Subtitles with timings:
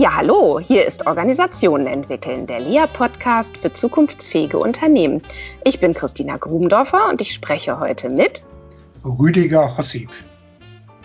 [0.00, 5.22] Ja, hallo, hier ist Organisationen entwickeln, der LEA-Podcast für zukunftsfähige Unternehmen.
[5.64, 8.44] Ich bin Christina Grubendorfer und ich spreche heute mit
[9.04, 10.08] Rüdiger Hossip.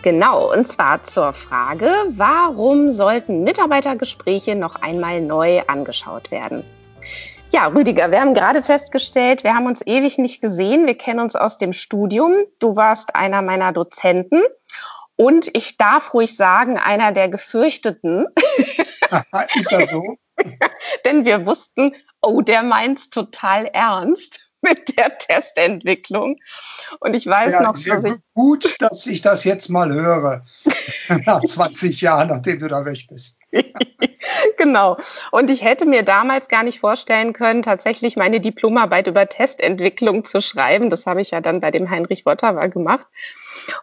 [0.04, 6.62] Genau, und zwar zur Frage, warum sollten Mitarbeitergespräche noch einmal neu angeschaut werden?
[7.50, 10.86] Ja, Rüdiger, wir haben gerade festgestellt, wir haben uns ewig nicht gesehen.
[10.86, 12.34] Wir kennen uns aus dem Studium.
[12.60, 14.40] Du warst einer meiner Dozenten.
[15.16, 18.26] Und ich darf ruhig sagen, einer der Gefürchteten.
[19.54, 20.16] Ist das so?
[21.04, 26.36] Denn wir wussten, oh, der meint's total ernst mit der Testentwicklung.
[26.98, 30.44] Und ich weiß ja, noch, dass ich gut, dass ich das jetzt mal höre.
[31.26, 33.38] Nach 20 Jahren, nachdem du da weg bist.
[34.56, 34.96] genau.
[35.30, 40.40] Und ich hätte mir damals gar nicht vorstellen können, tatsächlich meine Diplomarbeit über Testentwicklung zu
[40.40, 40.90] schreiben.
[40.90, 43.06] Das habe ich ja dann bei dem Heinrich Wotterwer gemacht.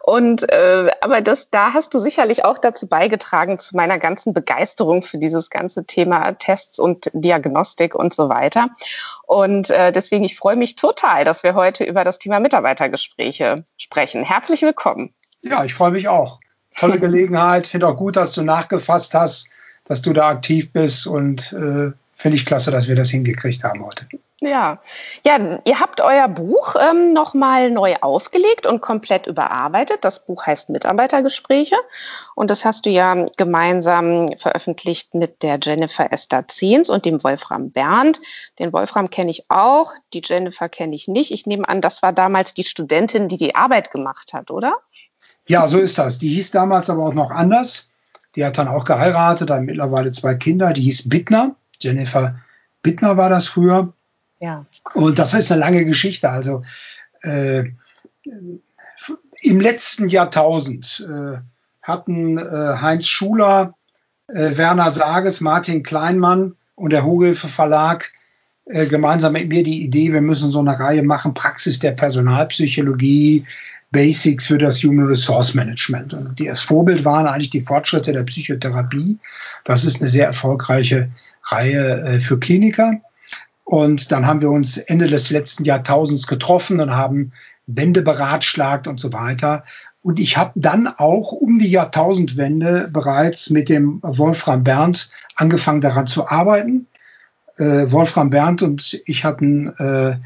[0.02, 5.02] Und äh, aber das, da hast du sicherlich auch dazu beigetragen zu meiner ganzen Begeisterung
[5.02, 8.68] für dieses ganze Thema Tests und Diagnostik und so weiter.
[9.26, 14.24] Und äh, deswegen ich freue mich total, dass wir heute über das Thema Mitarbeitergespräche sprechen.
[14.24, 15.12] Herzlich willkommen.
[15.42, 16.40] Ja, ich freue mich auch.
[16.76, 17.66] Tolle Gelegenheit.
[17.66, 19.50] Finde auch gut, dass du nachgefasst hast,
[19.84, 23.84] dass du da aktiv bist und äh, finde ich klasse, dass wir das hingekriegt haben
[23.84, 24.06] heute.
[24.44, 24.78] Ja,
[25.24, 29.98] ja, ihr habt euer Buch ähm, nochmal neu aufgelegt und komplett überarbeitet.
[30.04, 31.76] Das Buch heißt Mitarbeitergespräche
[32.34, 37.70] und das hast du ja gemeinsam veröffentlicht mit der Jennifer Esther Zehns und dem Wolfram
[37.70, 38.20] Berndt.
[38.58, 41.30] Den Wolfram kenne ich auch, die Jennifer kenne ich nicht.
[41.30, 44.74] Ich nehme an, das war damals die Studentin, die die Arbeit gemacht hat, oder?
[45.46, 46.18] Ja, so ist das.
[46.18, 47.92] Die hieß damals aber auch noch anders.
[48.34, 50.72] Die hat dann auch geheiratet, hat mittlerweile zwei Kinder.
[50.72, 51.54] Die hieß Bittner.
[51.80, 52.40] Jennifer
[52.82, 53.92] Bittner war das früher.
[54.42, 54.66] Ja.
[54.94, 56.28] Und das ist eine lange Geschichte.
[56.28, 56.64] Also
[57.22, 57.62] äh,
[59.40, 61.38] im letzten Jahrtausend äh,
[61.80, 63.74] hatten äh, Heinz Schuler,
[64.26, 68.10] äh, Werner Sages, Martin Kleinmann und der Hochhilfe Verlag
[68.64, 73.46] äh, gemeinsam mit mir die Idee, wir müssen so eine Reihe machen, Praxis der Personalpsychologie,
[73.92, 76.14] Basics für das Human Resource Management.
[76.14, 79.18] Und die als Vorbild waren eigentlich die Fortschritte der Psychotherapie.
[79.62, 81.10] Das ist eine sehr erfolgreiche
[81.44, 83.00] Reihe äh, für Kliniker.
[83.72, 87.32] Und dann haben wir uns Ende des letzten Jahrtausends getroffen und haben
[87.66, 89.64] Wände beratschlagt und so weiter.
[90.02, 96.06] Und ich habe dann auch um die Jahrtausendwende bereits mit dem Wolfram Berndt angefangen daran
[96.06, 96.86] zu arbeiten.
[97.56, 100.16] Äh, Wolfram Berndt und ich hatten äh,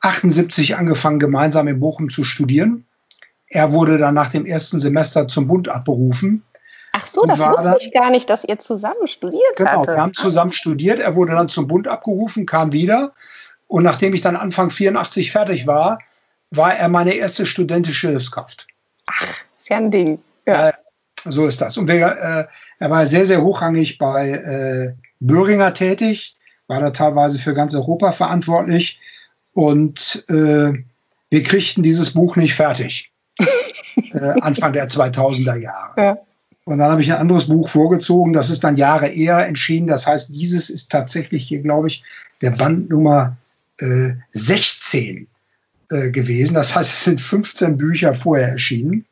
[0.00, 2.84] 78 angefangen, gemeinsam in Bochum zu studieren.
[3.46, 6.42] Er wurde dann nach dem ersten Semester zum Bund abberufen
[6.92, 9.82] Ach so, das wusste dann, ich gar nicht, dass ihr zusammen studiert genau.
[9.82, 11.00] Genau, wir haben zusammen studiert.
[11.00, 13.12] Er wurde dann zum Bund abgerufen, kam wieder.
[13.66, 15.98] Und nachdem ich dann Anfang 84 fertig war,
[16.50, 18.66] war er meine erste studentische Hilfskraft.
[19.06, 19.26] Ach,
[19.58, 20.22] ist ja ein Ding.
[20.46, 20.68] Ja.
[20.68, 20.72] Äh,
[21.24, 21.78] so ist das.
[21.78, 22.46] Und wir, äh,
[22.78, 26.36] er war sehr, sehr hochrangig bei äh, Böhringer tätig,
[26.66, 29.00] war da teilweise für ganz Europa verantwortlich.
[29.54, 30.84] Und äh,
[31.30, 33.12] wir kriegten dieses Buch nicht fertig.
[34.12, 35.92] äh, Anfang der 2000er Jahre.
[35.96, 36.18] Ja.
[36.64, 39.88] Und dann habe ich ein anderes Buch vorgezogen, das ist dann Jahre eher entschieden.
[39.88, 42.04] Das heißt, dieses ist tatsächlich hier, glaube ich,
[42.40, 43.36] der Band Nummer
[43.78, 45.26] äh, 16
[45.90, 46.54] äh, gewesen.
[46.54, 49.06] Das heißt, es sind 15 Bücher vorher erschienen.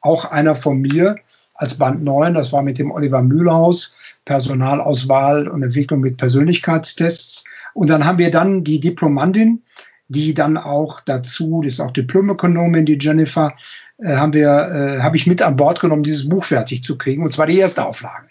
[0.00, 1.16] Auch einer von mir
[1.54, 7.44] als Band 9, das war mit dem Oliver Mühlhaus, Personalauswahl und Entwicklung mit Persönlichkeitstests.
[7.74, 9.62] Und dann haben wir dann die Diplomandin,
[10.08, 13.54] die dann auch dazu, das ist auch Diplomökonomin, die Jennifer,
[14.02, 17.22] äh, haben wir, äh, habe ich mit an Bord genommen, dieses Buch fertig zu kriegen.
[17.22, 18.26] Und zwar die erste Auflage,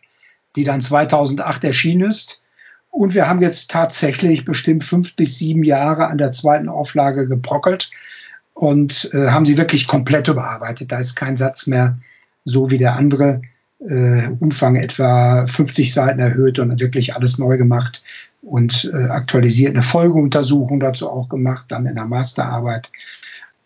[0.56, 2.42] die dann 2008 erschienen ist.
[2.90, 7.90] Und wir haben jetzt tatsächlich bestimmt fünf bis sieben Jahre an der zweiten Auflage gebrockelt
[8.54, 10.92] und äh, haben sie wirklich komplett überarbeitet.
[10.92, 11.98] Da ist kein Satz mehr
[12.44, 13.42] so wie der andere.
[13.80, 18.04] Äh, Umfang etwa 50 Seiten erhöht und wirklich alles neu gemacht
[18.42, 19.74] und äh, aktualisiert.
[19.74, 22.92] Eine Folgeuntersuchung dazu auch gemacht, dann in der Masterarbeit.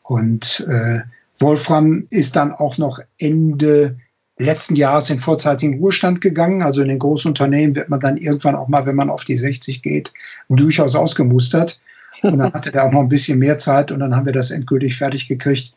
[0.04, 1.02] Und äh,
[1.40, 3.98] Wolfram ist dann auch noch Ende
[4.38, 6.62] letzten Jahres in vorzeitigen Ruhestand gegangen.
[6.62, 9.82] Also in den Großunternehmen wird man dann irgendwann auch mal, wenn man auf die 60
[9.82, 10.14] geht,
[10.50, 11.82] durchaus ausgemustert.
[12.22, 14.52] Und dann hatte er auch noch ein bisschen mehr Zeit und dann haben wir das
[14.52, 15.74] endgültig fertig gekriegt.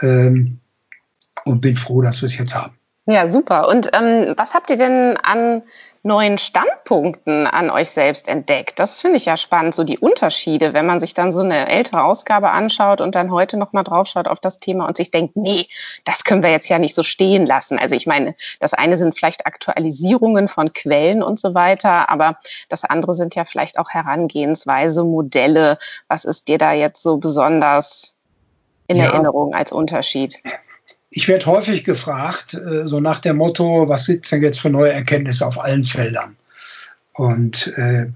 [0.00, 0.58] Ähm,
[1.44, 2.74] und bin froh, dass wir es jetzt haben.
[3.06, 3.68] Ja, super.
[3.68, 5.62] Und ähm, was habt ihr denn an
[6.02, 8.78] neuen Standpunkten an euch selbst entdeckt?
[8.78, 12.02] Das finde ich ja spannend, so die Unterschiede, wenn man sich dann so eine ältere
[12.02, 15.66] Ausgabe anschaut und dann heute nochmal draufschaut auf das Thema und sich denkt, nee,
[16.06, 17.78] das können wir jetzt ja nicht so stehen lassen.
[17.78, 22.38] Also ich meine, das eine sind vielleicht Aktualisierungen von Quellen und so weiter, aber
[22.70, 25.76] das andere sind ja vielleicht auch Herangehensweise, Modelle.
[26.08, 28.16] Was ist dir da jetzt so besonders
[28.88, 29.04] in ja.
[29.04, 30.42] Erinnerung als Unterschied?
[31.16, 34.92] Ich werde häufig gefragt, äh, so nach dem Motto, was es denn jetzt für neue
[34.92, 36.36] Erkenntnisse auf allen Feldern?
[37.12, 38.06] Und äh,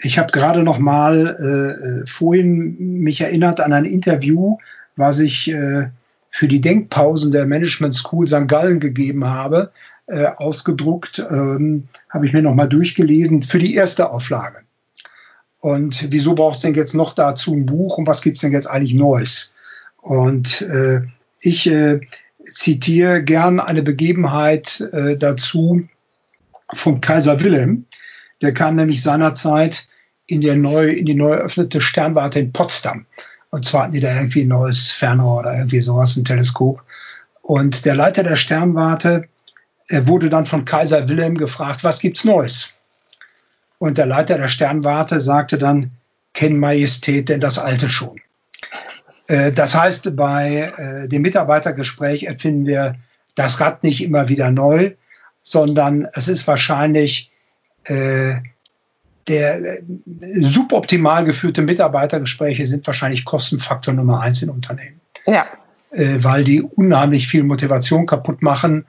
[0.00, 4.58] ich habe gerade noch mal äh, vorhin mich erinnert an ein Interview,
[4.96, 5.90] was ich äh,
[6.30, 8.48] für die Denkpausen der Management School St.
[8.48, 9.70] Gallen gegeben habe,
[10.06, 14.58] äh, ausgedruckt, ähm, habe ich mir noch mal durchgelesen für die erste Auflage.
[15.60, 18.52] Und wieso braucht es denn jetzt noch dazu ein Buch und was gibt es denn
[18.52, 19.54] jetzt eigentlich Neues?
[20.02, 21.02] Und äh,
[21.40, 22.00] ich äh,
[22.52, 25.88] zitiere gern eine Begebenheit äh, dazu
[26.72, 27.86] von Kaiser Wilhelm.
[28.42, 29.86] Der kam nämlich seinerzeit
[30.26, 33.06] in, der neu, in die neu eröffnete Sternwarte in Potsdam.
[33.50, 36.82] Und zwar hatten die da irgendwie ein neues Fernrohr oder irgendwie sowas, ein Teleskop.
[37.40, 39.28] Und der Leiter der Sternwarte
[39.88, 42.74] er wurde dann von Kaiser Wilhelm gefragt, was gibt's Neues?
[43.78, 45.92] Und der Leiter der Sternwarte sagte dann,
[46.34, 48.20] kenn Majestät denn das Alte schon.
[49.28, 52.96] Äh, das heißt, bei äh, dem Mitarbeitergespräch erfinden wir
[53.36, 54.94] das Rad nicht immer wieder neu,
[55.42, 57.30] sondern es ist wahrscheinlich
[57.84, 58.36] äh,
[59.28, 59.78] der
[60.36, 65.00] suboptimal geführte Mitarbeitergespräche sind wahrscheinlich Kostenfaktor Nummer eins in Unternehmen.
[65.26, 65.46] Ja.
[65.90, 68.86] weil die unheimlich viel Motivation kaputt machen.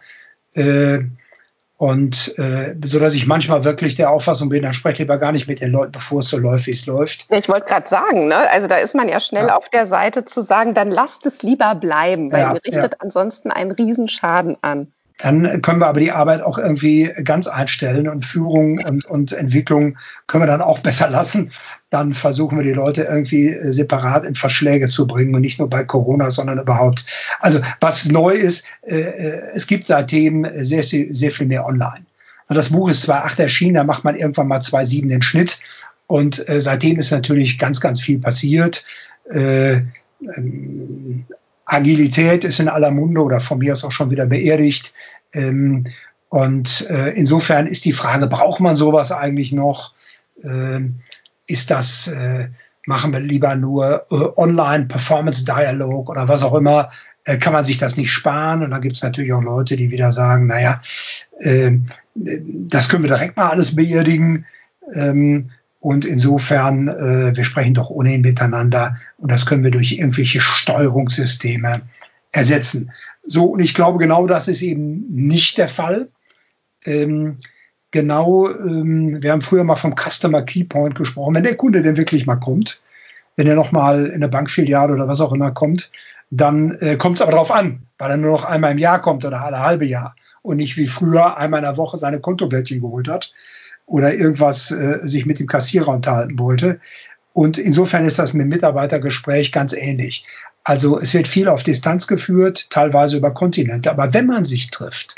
[1.80, 5.48] Und äh, so dass ich manchmal wirklich der Auffassung bin, dann spreche lieber gar nicht
[5.48, 7.28] mit den Leuten, bevor es so läuft, wie es läuft.
[7.31, 8.36] Ich wollte gerade sagen, ne?
[8.36, 9.56] also da ist man ja schnell ja.
[9.56, 13.00] auf der Seite zu sagen, dann lasst es lieber bleiben, weil ja, ihr richtet ja.
[13.00, 14.92] ansonsten einen Riesenschaden an.
[15.19, 19.98] Dann können wir aber die Arbeit auch irgendwie ganz einstellen und Führung und, und Entwicklung
[20.27, 21.51] können wir dann auch besser lassen.
[21.89, 25.69] Dann versuchen wir die Leute irgendwie äh, separat in Verschläge zu bringen und nicht nur
[25.69, 27.06] bei Corona, sondern überhaupt.
[27.39, 32.06] Also was neu ist, äh, äh es gibt seitdem sehr, sehr viel mehr online.
[32.48, 35.60] Und das Buch ist 2.8 erschienen, da macht man irgendwann mal 2.7 den Schnitt.
[36.07, 38.83] Und seitdem ist natürlich ganz, ganz viel passiert.
[39.31, 39.81] Äh,
[40.21, 41.25] ähm,
[41.69, 44.94] Agilität ist in aller Munde oder von mir aus auch schon wieder beerdigt.
[45.33, 45.86] Ähm,
[46.30, 49.94] und äh, insofern ist die Frage, braucht man sowas eigentlich noch?
[50.44, 51.01] Ähm,
[51.48, 52.50] ist das, äh,
[52.86, 56.89] machen wir lieber nur äh, online Performance Dialog oder was auch immer?
[57.24, 58.63] Äh, kann man sich das nicht sparen?
[58.63, 60.81] Und dann gibt es natürlich auch Leute, die wieder sagen, naja,
[61.39, 61.77] äh,
[62.16, 64.45] das können wir direkt mal alles beerdigen.
[64.94, 70.42] Ähm, und insofern, äh, wir sprechen doch ohnehin miteinander und das können wir durch irgendwelche
[70.42, 71.81] Steuerungssysteme
[72.31, 72.92] ersetzen.
[73.26, 76.10] So, und ich glaube, genau das ist eben nicht der Fall.
[76.84, 77.38] Ähm,
[77.92, 81.36] genau, ähm, wir haben früher mal vom Customer Key Point gesprochen.
[81.36, 82.81] Wenn der Kunde denn wirklich mal kommt,
[83.38, 85.92] wenn er nochmal in eine Bankfiliale oder was auch immer kommt,
[86.30, 89.24] dann äh, kommt es aber darauf an, weil er nur noch einmal im Jahr kommt
[89.24, 93.08] oder alle halbe Jahr und nicht wie früher einmal in der Woche seine Kontoblättchen geholt
[93.08, 93.34] hat
[93.90, 96.80] oder irgendwas äh, sich mit dem Kassierer unterhalten wollte.
[97.34, 100.26] Und insofern ist das mit dem Mitarbeitergespräch ganz ähnlich.
[100.64, 103.90] Also es wird viel auf Distanz geführt, teilweise über Kontinente.
[103.90, 105.16] Aber wenn man sich trifft,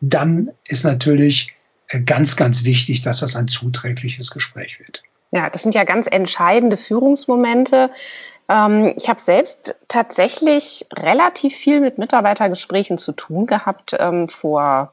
[0.00, 1.54] dann ist natürlich
[1.88, 5.02] äh, ganz, ganz wichtig, dass das ein zuträgliches Gespräch wird.
[5.32, 7.90] Ja, das sind ja ganz entscheidende Führungsmomente.
[8.48, 14.92] Ähm, ich habe selbst tatsächlich relativ viel mit Mitarbeitergesprächen zu tun gehabt ähm, vor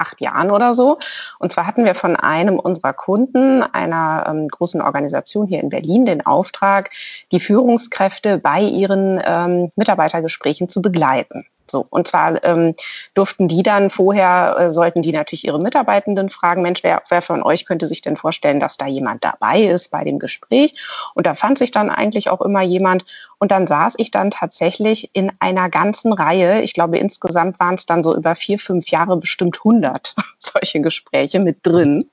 [0.00, 0.98] acht Jahren oder so.
[1.38, 6.06] Und zwar hatten wir von einem unserer Kunden, einer ähm, großen Organisation hier in Berlin,
[6.06, 6.90] den Auftrag,
[7.32, 11.44] die Führungskräfte bei ihren ähm, Mitarbeitergesprächen zu begleiten.
[11.70, 12.74] So, und zwar ähm,
[13.14, 17.42] durften die dann vorher, äh, sollten die natürlich ihre Mitarbeitenden fragen, Mensch, wer, wer von
[17.42, 20.74] euch könnte sich denn vorstellen, dass da jemand dabei ist bei dem Gespräch?
[21.14, 23.04] Und da fand sich dann eigentlich auch immer jemand.
[23.38, 27.86] Und dann saß ich dann tatsächlich in einer ganzen Reihe, ich glaube insgesamt waren es
[27.86, 32.10] dann so über vier, fünf Jahre bestimmt 100 solche Gespräche mit drin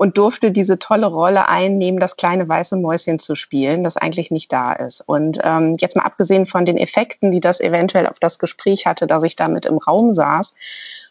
[0.00, 4.50] und durfte diese tolle Rolle einnehmen, das kleine weiße Mäuschen zu spielen, das eigentlich nicht
[4.50, 5.02] da ist.
[5.02, 9.06] Und ähm, jetzt mal abgesehen von den Effekten, die das eventuell auf das Gespräch hatte,
[9.06, 10.54] dass ich damit im Raum saß,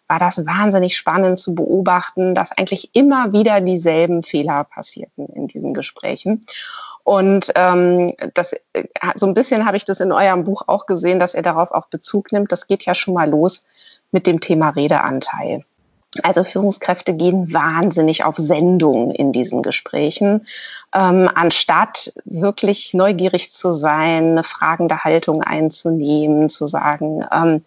[0.08, 5.75] war das wahnsinnig spannend zu beobachten, dass eigentlich immer wieder dieselben Fehler passierten in diesen
[5.75, 6.41] Gesprächen.
[7.03, 11.19] Und ähm, das, äh, so ein bisschen habe ich das in eurem Buch auch gesehen,
[11.19, 12.51] dass ihr darauf auch Bezug nimmt.
[12.51, 13.65] Das geht ja schon mal los
[14.12, 15.63] mit dem Thema Redeanteil.
[16.23, 20.47] Also Führungskräfte gehen wahnsinnig auf Sendung in diesen Gesprächen,
[20.93, 27.61] ähm, anstatt wirklich neugierig zu sein, eine fragende Haltung einzunehmen, zu sagen, ähm,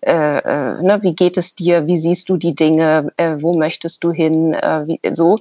[0.00, 4.02] äh, äh, ne, wie geht es dir, wie siehst du die Dinge, äh, wo möchtest
[4.02, 5.38] du hin, äh, wie, so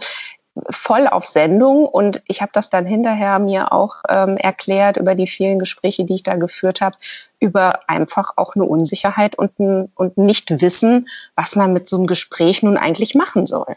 [0.70, 5.28] voll auf Sendung und ich habe das dann hinterher mir auch ähm, erklärt über die
[5.28, 6.98] vielen Gespräche, die ich da geführt habe,
[7.40, 12.08] über einfach auch eine Unsicherheit und ein, und nicht wissen, was man mit so einem
[12.08, 13.76] Gespräch nun eigentlich machen soll.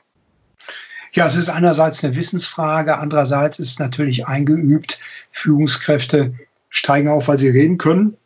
[1.12, 5.00] Ja, es ist einerseits eine Wissensfrage, andererseits ist es natürlich eingeübt.
[5.32, 6.34] Führungskräfte
[6.68, 8.16] steigen auf, weil sie reden können.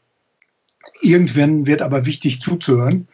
[1.01, 3.09] Irgendwann wird aber wichtig zuzuhören.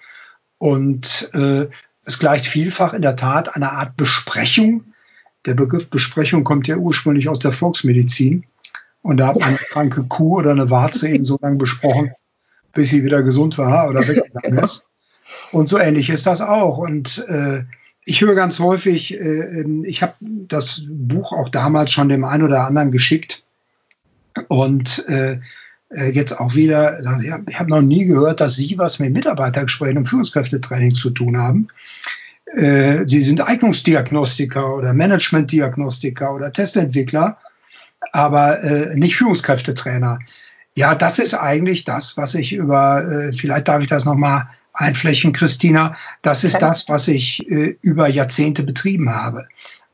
[0.57, 1.68] Und äh,
[2.04, 4.95] es gleicht vielfach in der Tat einer Art Besprechung.
[5.49, 8.45] Der Begriff Besprechung kommt ja ursprünglich aus der Volksmedizin.
[9.00, 12.12] Und da hat man eine kranke Kuh oder eine Warze eben so lange besprochen,
[12.75, 14.85] bis sie wieder gesund war oder weggegangen ist.
[15.50, 16.76] Und so ähnlich ist das auch.
[16.76, 17.62] Und äh,
[18.05, 22.43] ich höre ganz häufig, äh, ähm, ich habe das Buch auch damals schon dem einen
[22.43, 23.43] oder anderen geschickt.
[24.49, 25.40] Und äh,
[25.88, 29.14] äh jetzt auch wieder, sagen Sie, ich habe noch nie gehört, dass Sie was mit
[29.14, 31.69] Mitarbeitergesprächen und Führungskräftetraining zu tun haben.
[32.57, 37.38] Äh, Sie sind Eignungsdiagnostiker oder Managementdiagnostiker oder Testentwickler,
[38.12, 40.19] aber äh, nicht Führungskräftetrainer.
[40.75, 45.33] Ja, das ist eigentlich das, was ich über, äh, vielleicht darf ich das nochmal einflächen,
[45.33, 49.49] Christina, das ist das, was ich äh, über Jahrzehnte betrieben habe.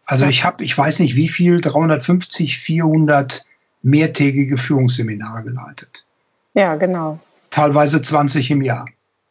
[0.05, 3.47] Also ich habe, ich weiß nicht wie viel, 350, 400
[3.83, 6.05] mehrtägige Führungsseminare geleitet.
[6.53, 7.19] Ja, genau.
[7.51, 8.87] Teilweise 20 im Jahr.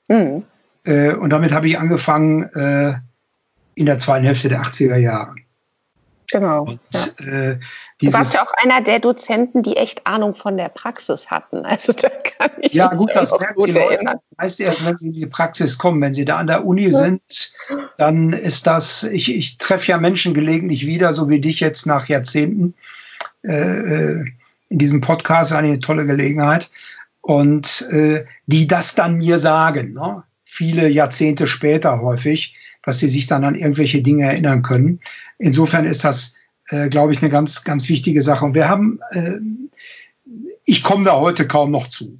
[0.08, 0.44] Mhm.
[0.84, 2.96] Äh, und damit habe ich angefangen äh,
[3.76, 5.36] in der zweiten Hälfte der 80er Jahre.
[6.32, 6.64] Genau.
[6.64, 7.26] Und, ja.
[7.28, 7.60] äh,
[8.02, 11.66] du warst ja auch einer der Dozenten, die echt Ahnung von der Praxis hatten.
[11.66, 14.18] Also da kann ich ja, mich gut, das merken gut die erinnern.
[14.38, 16.02] Meist erst, wenn sie in die Praxis kommen.
[16.02, 17.54] Wenn sie da an der Uni sind,
[17.98, 22.08] dann ist das, ich, ich treffe ja Menschen gelegentlich wieder, so wie dich jetzt nach
[22.08, 22.74] Jahrzehnten
[23.44, 24.26] äh, äh
[24.70, 26.72] in diesem Podcast, eine tolle Gelegenheit.
[27.22, 30.24] Und äh, die das dann mir sagen, ne?
[30.44, 35.00] viele Jahrzehnte später häufig, dass sie sich dann an irgendwelche Dinge erinnern können.
[35.40, 36.36] Insofern ist das,
[36.68, 38.46] äh, glaube ich, eine ganz, ganz wichtige Sache.
[38.46, 39.40] Und wir haben, äh,
[40.66, 42.20] ich komme da heute kaum noch zu.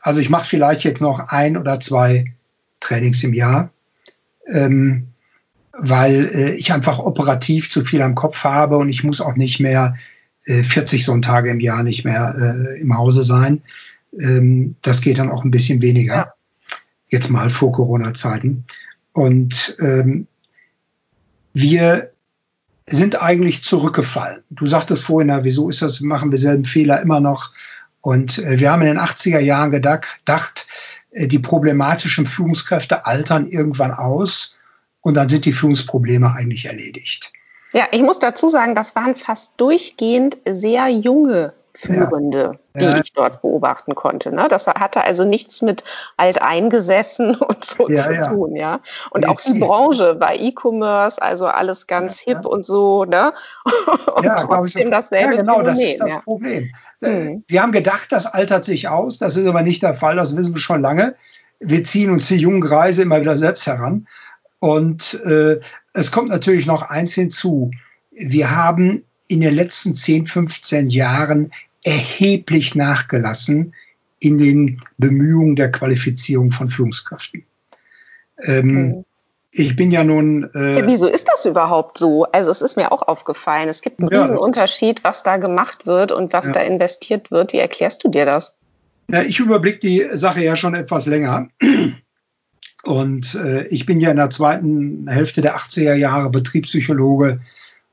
[0.00, 2.32] Also ich mache vielleicht jetzt noch ein oder zwei
[2.80, 3.70] Trainings im Jahr,
[4.50, 5.08] ähm,
[5.72, 9.60] weil äh, ich einfach operativ zu viel am Kopf habe und ich muss auch nicht
[9.60, 9.96] mehr
[10.44, 13.62] äh, 40 Sonntage im Jahr nicht mehr äh, im Hause sein.
[14.18, 16.14] Ähm, das geht dann auch ein bisschen weniger.
[16.14, 16.34] Ja.
[17.08, 18.64] Jetzt mal vor Corona-Zeiten.
[19.12, 20.26] Und ähm,
[21.52, 22.12] wir
[22.86, 24.42] sind eigentlich zurückgefallen.
[24.50, 27.52] Du sagtest vorhin, na, wieso ist das, machen wir selben Fehler immer noch?
[28.00, 30.66] Und äh, wir haben in den 80er Jahren gedacht,
[31.10, 34.56] äh, die problematischen Führungskräfte altern irgendwann aus
[35.00, 37.32] und dann sind die Führungsprobleme eigentlich erledigt.
[37.72, 42.80] Ja, ich muss dazu sagen, das waren fast durchgehend sehr junge Führende, ja.
[42.80, 43.00] die ja.
[43.00, 44.32] ich dort beobachten konnte.
[44.32, 44.46] Ne?
[44.48, 45.82] Das hatte also nichts mit
[46.16, 48.80] alteingesessen und so ja, zu tun, ja.
[49.10, 53.32] Und auch die Branche bei E-Commerce, also alles ganz hip und so, ne?
[54.14, 55.34] Und ja, trotzdem dasselbe.
[55.34, 56.72] Ja, genau, Phänomen, das ist das Problem.
[57.00, 57.44] Hm.
[57.48, 60.54] Wir haben gedacht, das altert sich aus, das ist aber nicht der Fall, das wissen
[60.54, 61.16] wir schon lange.
[61.58, 64.06] Wir ziehen uns die jungen Kreise immer wieder selbst heran.
[64.60, 65.60] Und äh,
[65.92, 67.70] es kommt natürlich noch eins hinzu.
[68.10, 73.74] Wir haben in den letzten 10, 15 Jahren erheblich nachgelassen
[74.18, 77.44] in den Bemühungen der Qualifizierung von Führungskräften.
[78.42, 79.04] Ähm, okay.
[79.54, 80.48] Ich bin ja nun.
[80.54, 82.24] Äh, ja, wieso ist das überhaupt so?
[82.24, 83.68] Also es ist mir auch aufgefallen.
[83.68, 86.52] Es gibt einen ja, riesen Unterschied, was da gemacht wird und was ja.
[86.52, 87.52] da investiert wird.
[87.52, 88.54] Wie erklärst du dir das?
[89.10, 91.48] Ja, ich überblicke die Sache ja schon etwas länger.
[92.84, 97.40] Und äh, ich bin ja in der zweiten Hälfte der 80er Jahre Betriebspsychologe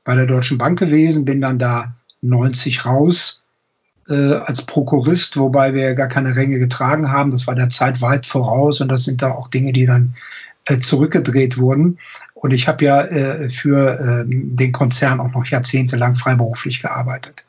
[0.02, 3.39] bei der Deutschen Bank gewesen, bin dann da 90 raus
[4.10, 7.30] äh, als Prokurist, wobei wir gar keine Ränge getragen haben.
[7.30, 10.14] Das war der Zeit weit voraus und das sind da auch Dinge, die dann
[10.66, 11.98] äh, zurückgedreht wurden.
[12.34, 17.46] Und ich habe ja äh, für äh, den Konzern auch noch jahrzehntelang freiberuflich gearbeitet.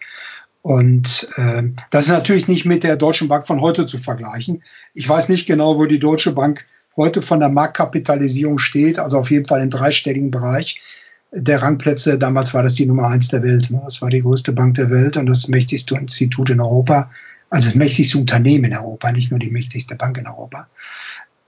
[0.61, 4.63] Und äh, das ist natürlich nicht mit der Deutschen Bank von heute zu vergleichen.
[4.93, 6.65] Ich weiß nicht genau, wo die Deutsche Bank
[6.95, 10.81] heute von der Marktkapitalisierung steht, also auf jeden Fall im dreistelligen Bereich
[11.31, 12.17] der Rangplätze.
[12.17, 13.71] Damals war das die Nummer eins der Welt.
[13.71, 13.81] Ne?
[13.83, 17.11] Das war die größte Bank der Welt und das mächtigste Institut in Europa.
[17.49, 20.67] Also das mächtigste Unternehmen in Europa, nicht nur die mächtigste Bank in Europa.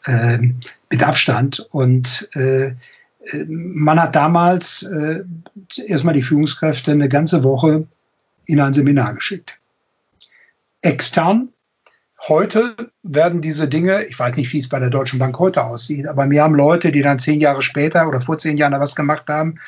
[0.06, 0.60] Ähm,
[0.90, 1.68] mit Abstand.
[1.72, 2.74] Und äh,
[3.48, 5.24] man hat damals äh,
[5.86, 7.88] erstmal die Führungskräfte eine ganze Woche
[8.46, 9.60] in ein Seminar geschickt.
[10.82, 11.53] Extern
[12.30, 16.08] Heute werden diese Dinge, ich weiß nicht, wie es bei der Deutschen Bank heute aussieht,
[16.08, 18.96] aber mir haben Leute, die dann zehn Jahre später oder vor zehn Jahren da was
[18.96, 19.60] gemacht haben,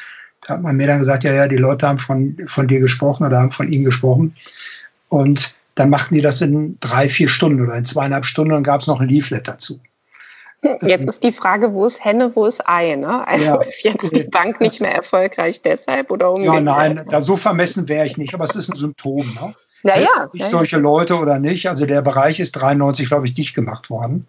[0.41, 3.25] da hat man mir dann gesagt, ja, ja, die Leute haben von, von dir gesprochen
[3.25, 4.35] oder haben von ihnen gesprochen.
[5.09, 8.79] Und dann machten die das in drei, vier Stunden oder in zweieinhalb Stunden und gab
[8.79, 9.81] es noch ein Leaflet dazu.
[10.81, 12.95] Jetzt ist die Frage, wo ist Henne, wo ist Ei?
[12.95, 13.27] Ne?
[13.27, 16.55] Also ja, ist jetzt die Bank nicht mehr erfolgreich deshalb oder umgekehrt?
[16.55, 19.27] Ja, nein, da so vermessen wäre ich nicht, aber es ist ein Symptom.
[19.39, 19.53] Ne?
[19.85, 20.27] Ja, ja.
[20.27, 21.69] Sich solche Leute oder nicht.
[21.69, 24.25] Also der Bereich ist 93, glaube ich, dicht gemacht worden.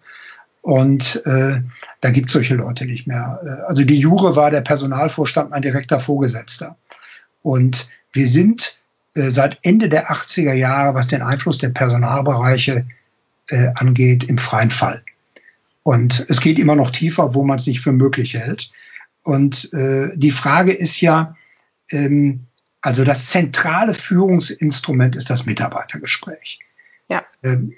[0.61, 1.61] Und äh,
[1.99, 3.41] da gibt es solche Leute nicht mehr.
[3.43, 6.77] Äh, also die Jure war der Personalvorstand mein direkter Vorgesetzter.
[7.41, 8.79] Und wir sind
[9.15, 12.85] äh, seit Ende der 80er Jahre, was den Einfluss der Personalbereiche
[13.47, 15.01] äh, angeht, im freien Fall.
[15.81, 18.69] Und es geht immer noch tiefer, wo man es nicht für möglich hält.
[19.23, 21.35] Und äh, die Frage ist ja,
[21.89, 22.41] ähm,
[22.81, 26.59] also das zentrale Führungsinstrument ist das Mitarbeitergespräch.
[27.09, 27.23] Ja.
[27.43, 27.73] Ähm,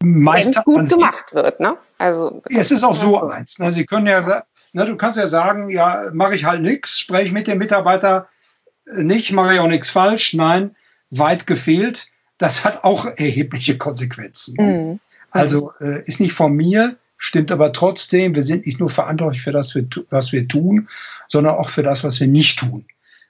[0.00, 1.76] Wenn gut gemacht wird, ne?
[1.98, 3.58] Also es ist auch so eins.
[3.58, 3.70] Ne?
[3.70, 7.32] Sie können ja, ne, du kannst ja sagen, ja, mache ich halt nichts, spreche ich
[7.32, 8.28] mit dem Mitarbeiter
[8.86, 10.34] nicht, mache ich auch nichts falsch.
[10.34, 10.76] Nein,
[11.10, 12.08] weit gefehlt.
[12.38, 14.56] Das hat auch erhebliche Konsequenzen.
[14.58, 15.00] Mhm.
[15.30, 19.52] Also äh, ist nicht von mir, stimmt aber trotzdem, wir sind nicht nur verantwortlich für
[19.52, 19.76] das,
[20.10, 20.88] was wir tun,
[21.26, 22.84] sondern auch für das, was wir nicht tun.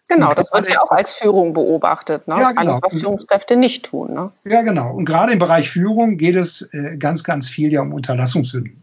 [0.08, 2.36] Genau, das wird ja auch als Führung beobachtet, ne?
[2.38, 2.72] Ja, genau.
[2.72, 4.12] alles, was Führungskräfte nicht tun.
[4.12, 4.30] Ne?
[4.44, 4.92] Ja, genau.
[4.92, 8.82] Und gerade im Bereich Führung geht es äh, ganz, ganz viel ja um Unterlassungssünden.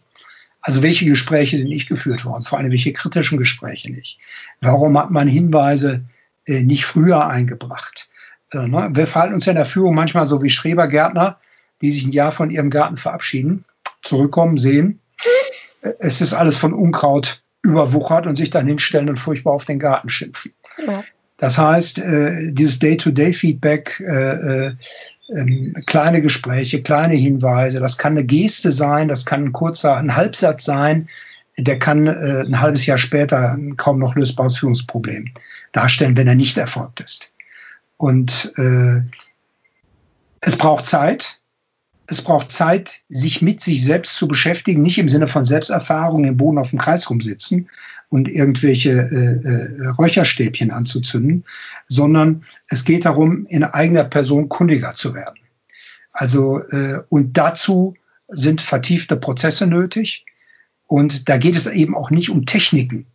[0.61, 4.19] Also welche Gespräche sind nicht geführt worden, vor allem welche kritischen Gespräche nicht.
[4.61, 6.05] Warum hat man Hinweise
[6.45, 8.09] äh, nicht früher eingebracht?
[8.51, 8.89] Äh, ne?
[8.93, 11.37] Wir verhalten uns ja in der Führung manchmal so wie Schrebergärtner,
[11.81, 13.65] die sich ein Jahr von ihrem Garten verabschieden,
[14.01, 15.01] zurückkommen, sehen,
[15.81, 19.79] äh, es ist alles von Unkraut überwuchert und sich dann hinstellen und furchtbar auf den
[19.79, 20.53] Garten schimpfen.
[21.41, 24.73] Das heißt, äh, dieses Day-to-Day-Feedback, äh, äh,
[25.29, 30.15] ähm, kleine Gespräche, kleine Hinweise, das kann eine Geste sein, das kann ein kurzer, ein
[30.15, 31.09] Halbsatz sein,
[31.57, 35.31] der kann ein halbes Jahr später ein kaum noch lösbares Führungsproblem
[35.73, 37.33] darstellen, wenn er nicht erfolgt ist.
[37.97, 38.53] Und
[40.39, 41.40] es braucht Zeit,
[42.11, 46.35] es braucht Zeit, sich mit sich selbst zu beschäftigen, nicht im Sinne von Selbsterfahrung im
[46.35, 47.69] Boden auf dem Kreis rumsitzen
[48.09, 51.45] und irgendwelche äh, äh, Räucherstäbchen anzuzünden,
[51.87, 55.39] sondern es geht darum, in eigener Person kundiger zu werden.
[56.11, 57.95] Also äh, und dazu
[58.27, 60.25] sind vertiefte Prozesse nötig
[60.87, 63.05] und da geht es eben auch nicht um Techniken.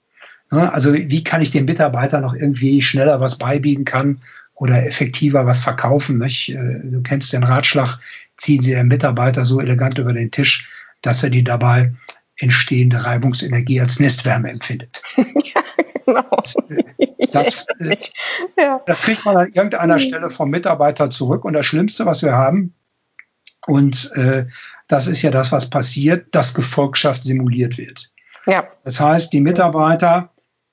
[0.50, 0.72] Ne?
[0.72, 4.20] Also wie kann ich dem Mitarbeiter noch irgendwie schneller was beibiegen kann
[4.54, 6.16] oder effektiver was verkaufen?
[6.16, 6.48] Nicht?
[6.48, 7.98] Äh, du kennst den Ratschlag,
[8.36, 10.68] ziehen Sie Ihren Mitarbeiter so elegant über den Tisch,
[11.02, 11.92] dass er die dabei
[12.38, 15.02] entstehende Reibungsenergie als Nestwärme empfindet.
[15.16, 15.62] ja,
[16.04, 16.42] genau.
[17.32, 17.96] Das, äh,
[18.58, 18.82] ja.
[18.86, 20.00] das kriegt man an irgendeiner mhm.
[20.00, 21.44] Stelle vom Mitarbeiter zurück.
[21.44, 22.74] Und das Schlimmste, was wir haben,
[23.66, 24.46] und äh,
[24.86, 28.12] das ist ja das, was passiert, dass Gefolgschaft simuliert wird.
[28.46, 28.68] Ja.
[28.84, 30.30] Das heißt, die Mitarbeiter,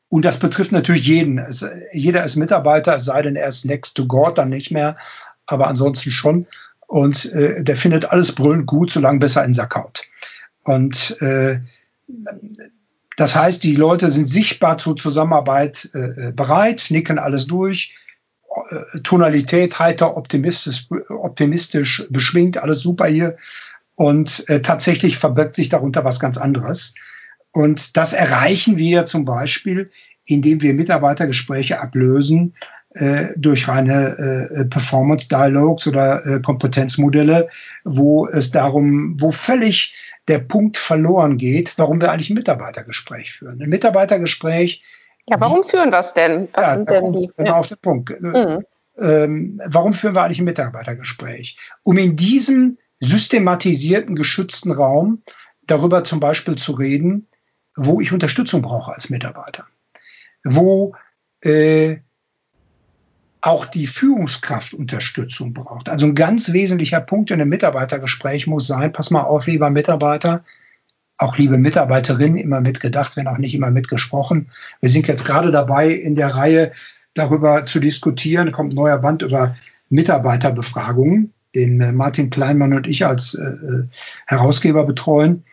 [0.09, 3.97] und das betrifft natürlich jeden, es, jeder ist Mitarbeiter, es sei denn, er ist next
[3.97, 4.97] to God, dann nicht mehr,
[5.47, 6.45] aber ansonsten schon.
[6.87, 10.03] Und äh, der findet alles brüllend gut, solange besser in Sack haut.
[10.63, 11.59] Und äh,
[13.17, 17.95] das heißt, die Leute sind sichtbar zur Zusammenarbeit äh, bereit, nicken alles durch.
[18.69, 23.37] Äh, Tonalität heiter, optimistisch, optimistisch beschwingt, alles super hier.
[23.95, 26.95] Und äh, tatsächlich verbirgt sich darunter was ganz anderes.
[27.51, 29.91] Und das erreichen wir zum Beispiel,
[30.25, 32.82] indem wir Mitarbeitergespräche ablösen äh,
[33.37, 37.49] durch reine äh, Performance Dialogues oder äh, Kompetenzmodelle,
[37.83, 39.95] wo es darum, wo völlig
[40.27, 43.61] der Punkt verloren geht, warum wir eigentlich ein Mitarbeitergespräch führen.
[43.61, 44.83] Ein Mitarbeitergespräch.
[45.27, 46.47] Ja, warum die, führen wir es denn?
[46.53, 47.31] Was ja, sind denn die?
[47.35, 47.57] Genau ja.
[47.57, 48.21] auf den Punkt.
[48.21, 48.63] Mhm.
[48.97, 51.57] Ähm, warum führen wir eigentlich ein Mitarbeitergespräch?
[51.83, 55.23] Um in diesem systematisierten, geschützten Raum
[55.65, 57.27] darüber zum Beispiel zu reden,
[57.75, 59.65] wo ich Unterstützung brauche als Mitarbeiter.
[60.43, 60.95] Wo
[61.41, 61.97] äh,
[63.43, 65.89] auch die Führungskraft Unterstützung braucht.
[65.89, 70.45] Also ein ganz wesentlicher Punkt in einem Mitarbeitergespräch muss sein, pass mal auf, lieber Mitarbeiter,
[71.17, 74.49] auch liebe Mitarbeiterin, immer mitgedacht, wenn auch nicht immer mitgesprochen.
[74.79, 76.71] Wir sind jetzt gerade dabei, in der Reihe
[77.15, 79.57] darüber zu diskutieren, kommt ein neuer Band über
[79.89, 83.87] Mitarbeiterbefragungen, den äh, Martin Kleinmann und ich als äh, äh,
[84.25, 85.43] Herausgeber betreuen.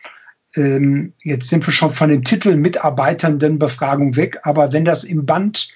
[0.55, 5.73] Ähm, jetzt sind wir schon von dem Titel Mitarbeitendenbefragung weg, aber wenn das im Band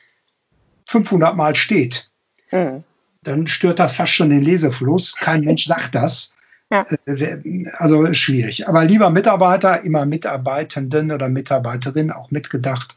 [0.85, 2.09] 500 Mal steht,
[2.51, 2.83] mhm.
[3.23, 5.15] dann stört das fast schon den Lesefluss.
[5.15, 6.35] Kein Mensch sagt das.
[6.71, 6.85] Ja.
[7.05, 8.67] Äh, also ist schwierig.
[8.67, 12.95] Aber lieber Mitarbeiter, immer Mitarbeitenden oder Mitarbeiterin, auch mitgedacht.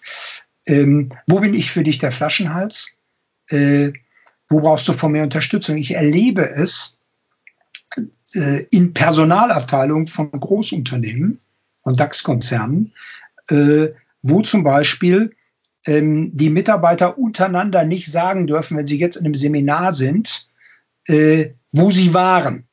[0.66, 2.98] Ähm, wo bin ich für dich der Flaschenhals?
[3.48, 3.92] Äh,
[4.48, 5.76] wo brauchst du von mir Unterstützung?
[5.76, 6.98] Ich erlebe es
[8.34, 11.40] äh, in Personalabteilungen von Großunternehmen,
[11.82, 12.92] von DAX-Konzernen,
[13.48, 13.88] äh,
[14.22, 15.34] wo zum Beispiel
[15.88, 20.48] ähm, die Mitarbeiter untereinander nicht sagen dürfen, wenn sie jetzt in einem Seminar sind,
[21.06, 22.64] äh, wo sie waren,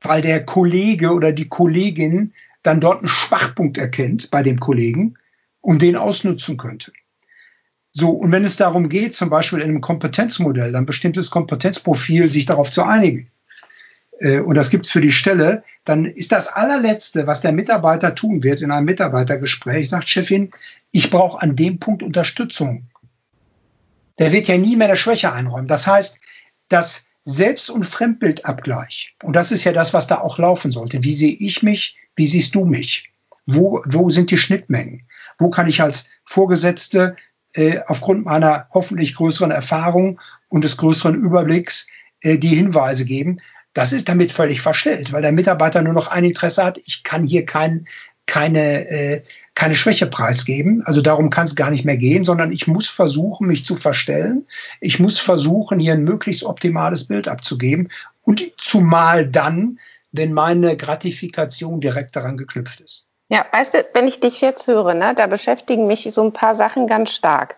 [0.00, 5.18] weil der Kollege oder die Kollegin dann dort einen Schwachpunkt erkennt bei dem Kollegen
[5.60, 6.92] und den ausnutzen könnte.
[7.90, 12.46] So, und wenn es darum geht, zum Beispiel in einem Kompetenzmodell, ein bestimmtes Kompetenzprofil sich
[12.46, 13.30] darauf zu einigen,
[14.20, 18.60] und das gibt's für die Stelle, dann ist das allerletzte, was der Mitarbeiter tun wird
[18.60, 20.52] in einem Mitarbeitergespräch, sagt Chefin,
[20.92, 22.86] ich brauche an dem Punkt Unterstützung.
[24.18, 25.66] Der wird ja nie mehr der Schwäche einräumen.
[25.66, 26.20] Das heißt,
[26.68, 29.14] dass Selbst- und Fremdbildabgleich.
[29.22, 31.04] Und das ist ja das, was da auch laufen sollte.
[31.04, 31.96] Wie sehe ich mich?
[32.16, 33.12] Wie siehst du mich?
[33.46, 35.02] Wo, wo sind die Schnittmengen?
[35.38, 37.16] Wo kann ich als Vorgesetzte
[37.54, 41.88] äh, aufgrund meiner hoffentlich größeren Erfahrung und des größeren Überblicks
[42.20, 43.38] äh, die Hinweise geben?
[43.74, 46.78] Das ist damit völlig verstellt, weil der Mitarbeiter nur noch ein Interesse hat.
[46.84, 47.86] Ich kann hier kein,
[48.26, 49.22] keine, äh,
[49.54, 50.82] keine Schwäche preisgeben.
[50.84, 54.46] Also darum kann es gar nicht mehr gehen, sondern ich muss versuchen, mich zu verstellen.
[54.80, 57.88] Ich muss versuchen, hier ein möglichst optimales Bild abzugeben.
[58.22, 59.78] Und zumal dann,
[60.12, 63.06] wenn meine Gratifikation direkt daran geknüpft ist.
[63.30, 66.54] Ja, weißt du, wenn ich dich jetzt höre, ne, da beschäftigen mich so ein paar
[66.54, 67.56] Sachen ganz stark.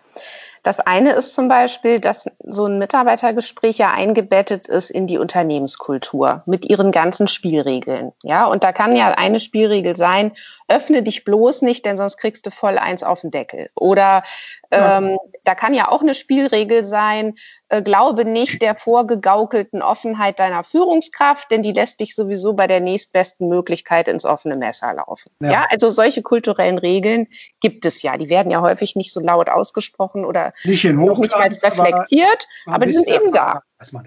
[0.63, 6.41] Das eine ist zum Beispiel, dass so ein Mitarbeitergespräch ja eingebettet ist in die Unternehmenskultur
[6.47, 8.13] mit ihren ganzen Spielregeln.
[8.23, 10.31] Ja, und da kann ja eine Spielregel sein,
[10.67, 13.69] öffne dich bloß nicht, denn sonst kriegst du voll eins auf den Deckel.
[13.75, 14.23] Oder
[14.71, 15.17] ähm, ja.
[15.43, 17.35] da kann ja auch eine Spielregel sein,
[17.69, 22.79] äh, glaube nicht der vorgegaukelten Offenheit deiner Führungskraft, denn die lässt dich sowieso bei der
[22.79, 25.31] nächstbesten Möglichkeit ins offene Messer laufen.
[25.39, 27.27] Ja, ja also solche kulturellen Regeln
[27.59, 28.17] gibt es ja.
[28.17, 32.47] Die werden ja häufig nicht so laut ausgesprochen oder nicht in noch nicht mal reflektiert,
[32.65, 33.61] aber, aber die sind eben da.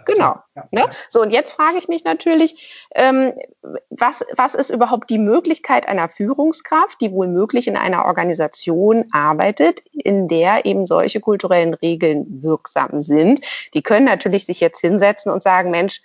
[0.06, 0.36] Genau.
[0.54, 0.88] Ja, ne?
[1.08, 3.34] So, und jetzt frage ich mich natürlich, ähm,
[3.90, 9.80] was, was ist überhaupt die Möglichkeit einer Führungskraft, die wohl möglich in einer Organisation arbeitet,
[9.92, 13.40] in der eben solche kulturellen Regeln wirksam sind?
[13.74, 16.00] Die können natürlich sich jetzt hinsetzen und sagen, Mensch,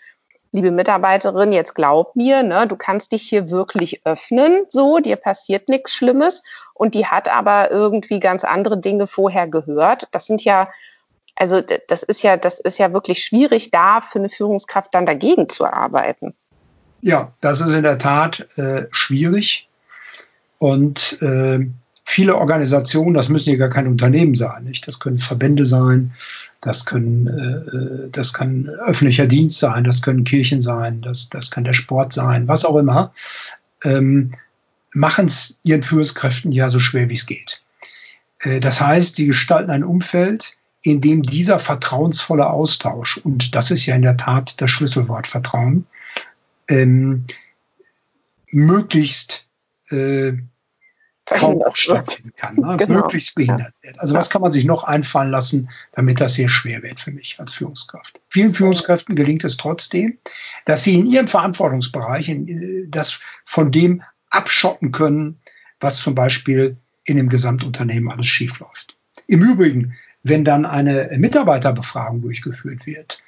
[0.54, 5.68] liebe Mitarbeiterin, jetzt glaub mir, ne, du kannst dich hier wirklich öffnen, so, dir passiert
[5.68, 6.44] nichts Schlimmes.
[6.74, 10.08] Und die hat aber irgendwie ganz andere Dinge vorher gehört.
[10.12, 10.70] Das sind ja,
[11.36, 15.50] also das ist ja, das ist ja wirklich schwierig, da für eine Führungskraft dann dagegen
[15.50, 16.36] zu arbeiten.
[17.02, 19.68] Ja, das ist in der Tat äh, schwierig.
[20.60, 21.68] Und äh,
[22.06, 24.88] viele Organisationen, das müssen ja gar kein Unternehmen sein, nicht?
[24.88, 26.14] Das können Verbände sein,
[26.64, 31.64] das können, äh, das kann öffentlicher Dienst sein, das können Kirchen sein, das, das kann
[31.64, 33.14] der Sport sein, was auch immer,
[33.84, 34.36] ähm,
[34.94, 37.64] machen es ihren Führungskräften ja so schwer wie es geht.
[38.40, 43.86] Äh, das heißt, sie gestalten ein Umfeld, in dem dieser vertrauensvolle Austausch, und das ist
[43.86, 45.86] ja in der Tat das Schlüsselwort Vertrauen,
[46.68, 47.26] ähm,
[48.52, 49.48] möglichst
[49.90, 50.34] äh,
[51.26, 52.78] kaum stattfinden kann, ne?
[52.78, 53.02] genau.
[53.02, 54.00] möglichst behindert wird.
[54.00, 57.40] Also was kann man sich noch einfallen lassen, damit das sehr schwer wird für mich
[57.40, 58.22] als Führungskraft?
[58.30, 60.18] Vielen Führungskräften gelingt es trotzdem,
[60.66, 65.40] dass sie in ihrem Verantwortungsbereich in, das von dem abschotten können,
[65.80, 68.96] was zum Beispiel in dem Gesamtunternehmen alles schiefläuft.
[69.28, 73.22] Im Übrigen, wenn dann eine Mitarbeiterbefragung durchgeführt wird,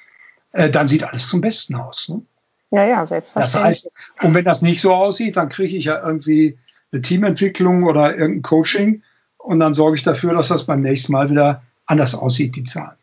[0.52, 2.08] äh, dann sieht alles zum Besten aus.
[2.08, 2.22] Ne?
[2.70, 3.52] Ja, ja, selbstverständlich.
[3.52, 3.90] Das heißt,
[4.22, 6.58] und wenn das nicht so aussieht, dann kriege ich ja irgendwie
[6.92, 9.02] eine Teamentwicklung oder irgendein Coaching
[9.38, 12.96] und dann sorge ich dafür, dass das beim nächsten Mal wieder anders aussieht, die Zahlen.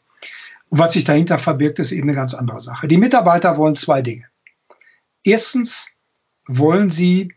[0.70, 2.88] Und was sich dahinter verbirgt, ist eben eine ganz andere Sache.
[2.88, 4.26] Die Mitarbeiter wollen zwei Dinge.
[5.24, 5.92] Erstens
[6.48, 7.34] wollen sie,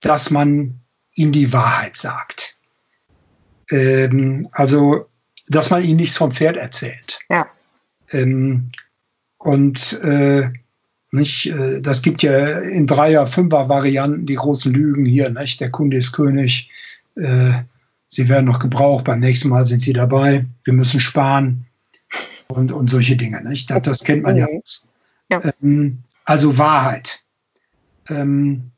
[0.00, 0.80] dass man
[1.14, 2.56] ihnen die Wahrheit sagt.
[3.70, 5.06] Ähm, also,
[5.48, 7.20] dass man ihnen nichts vom Pferd erzählt.
[7.28, 7.48] Ja.
[8.10, 8.70] Ähm,
[9.36, 10.50] und äh,
[11.10, 15.30] nicht, äh, das gibt ja in Dreier-, Fünfer-Varianten die großen Lügen hier.
[15.30, 15.60] Nicht?
[15.60, 16.70] Der Kunde ist König.
[17.16, 17.52] Äh,
[18.08, 19.04] sie werden noch gebraucht.
[19.04, 20.44] Beim nächsten Mal sind sie dabei.
[20.64, 21.66] Wir müssen sparen.
[22.48, 23.42] Und, und solche Dinge.
[23.42, 23.70] Nicht?
[23.70, 24.46] Das, das kennt man ja.
[25.30, 25.42] ja.
[25.62, 27.24] Ähm, also Wahrheit.
[28.08, 28.70] Ähm,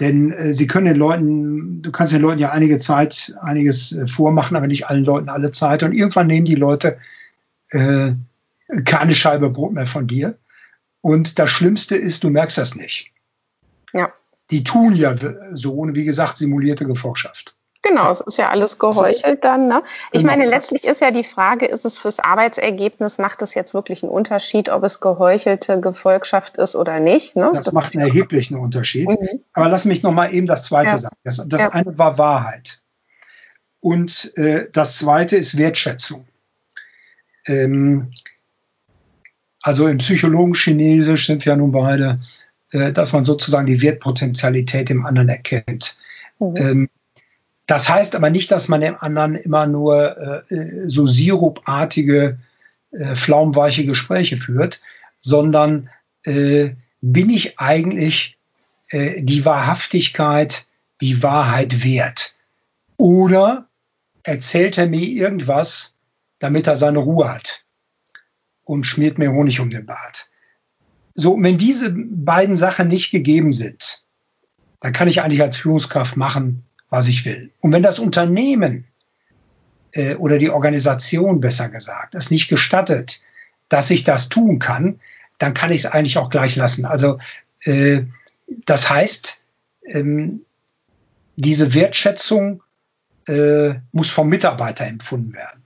[0.00, 4.08] denn äh, sie können den Leuten, du kannst den Leuten ja einige Zeit einiges äh,
[4.08, 5.82] vormachen, aber nicht allen Leuten alle Zeit.
[5.82, 6.98] Und irgendwann nehmen die Leute
[7.70, 8.12] äh,
[8.84, 10.36] keine Scheibe Brot mehr von dir.
[11.02, 13.10] Und das Schlimmste ist, du merkst das nicht.
[13.92, 14.12] Ja.
[14.50, 15.14] Die tun ja
[15.52, 17.54] so, wie gesagt, simulierte Gefolgschaft.
[17.82, 19.66] Genau, es ist ja alles geheuchelt dann.
[19.66, 19.82] Ne?
[20.12, 20.32] Ich genau.
[20.32, 24.12] meine, letztlich ist ja die Frage, ist es fürs Arbeitsergebnis, macht es jetzt wirklich einen
[24.12, 27.34] Unterschied, ob es geheuchelte Gefolgschaft ist oder nicht?
[27.34, 27.50] Ne?
[27.52, 29.08] Das, das macht einen erheblichen Unterschied.
[29.08, 29.40] Mhm.
[29.52, 30.98] Aber lass mich noch mal eben das Zweite ja.
[30.98, 31.16] sagen.
[31.24, 31.68] Das, das ja.
[31.70, 32.82] eine war Wahrheit.
[33.80, 36.28] Und äh, das Zweite ist Wertschätzung.
[37.46, 38.12] Ähm,
[39.62, 42.20] also im Psychologen Chinesisch sind wir ja nun beide,
[42.70, 45.96] äh, dass man sozusagen die Wertpotenzialität im anderen erkennt.
[46.38, 46.54] Mhm.
[46.56, 46.88] Ähm,
[47.66, 52.38] das heißt aber nicht, dass man dem anderen immer nur äh, so sirupartige,
[52.90, 54.82] äh, flaumweiche Gespräche führt,
[55.20, 55.88] sondern
[56.24, 56.70] äh,
[57.00, 58.36] bin ich eigentlich
[58.90, 60.66] äh, die Wahrhaftigkeit,
[61.00, 62.36] die Wahrheit wert?
[62.96, 63.66] Oder
[64.22, 65.98] erzählt er mir irgendwas,
[66.38, 67.61] damit er seine Ruhe hat?
[68.72, 70.30] Und schmiert mir Honig um den Bart.
[71.14, 74.02] So, wenn diese beiden Sachen nicht gegeben sind,
[74.80, 77.52] dann kann ich eigentlich als Führungskraft machen, was ich will.
[77.60, 78.86] Und wenn das Unternehmen
[79.92, 83.20] äh, oder die Organisation besser gesagt es nicht gestattet,
[83.68, 85.00] dass ich das tun kann,
[85.36, 86.86] dann kann ich es eigentlich auch gleich lassen.
[86.86, 87.18] Also
[87.60, 88.04] äh,
[88.64, 89.42] das heißt,
[89.84, 90.46] ähm,
[91.36, 92.62] diese Wertschätzung
[93.26, 95.62] äh, muss vom Mitarbeiter empfunden werden.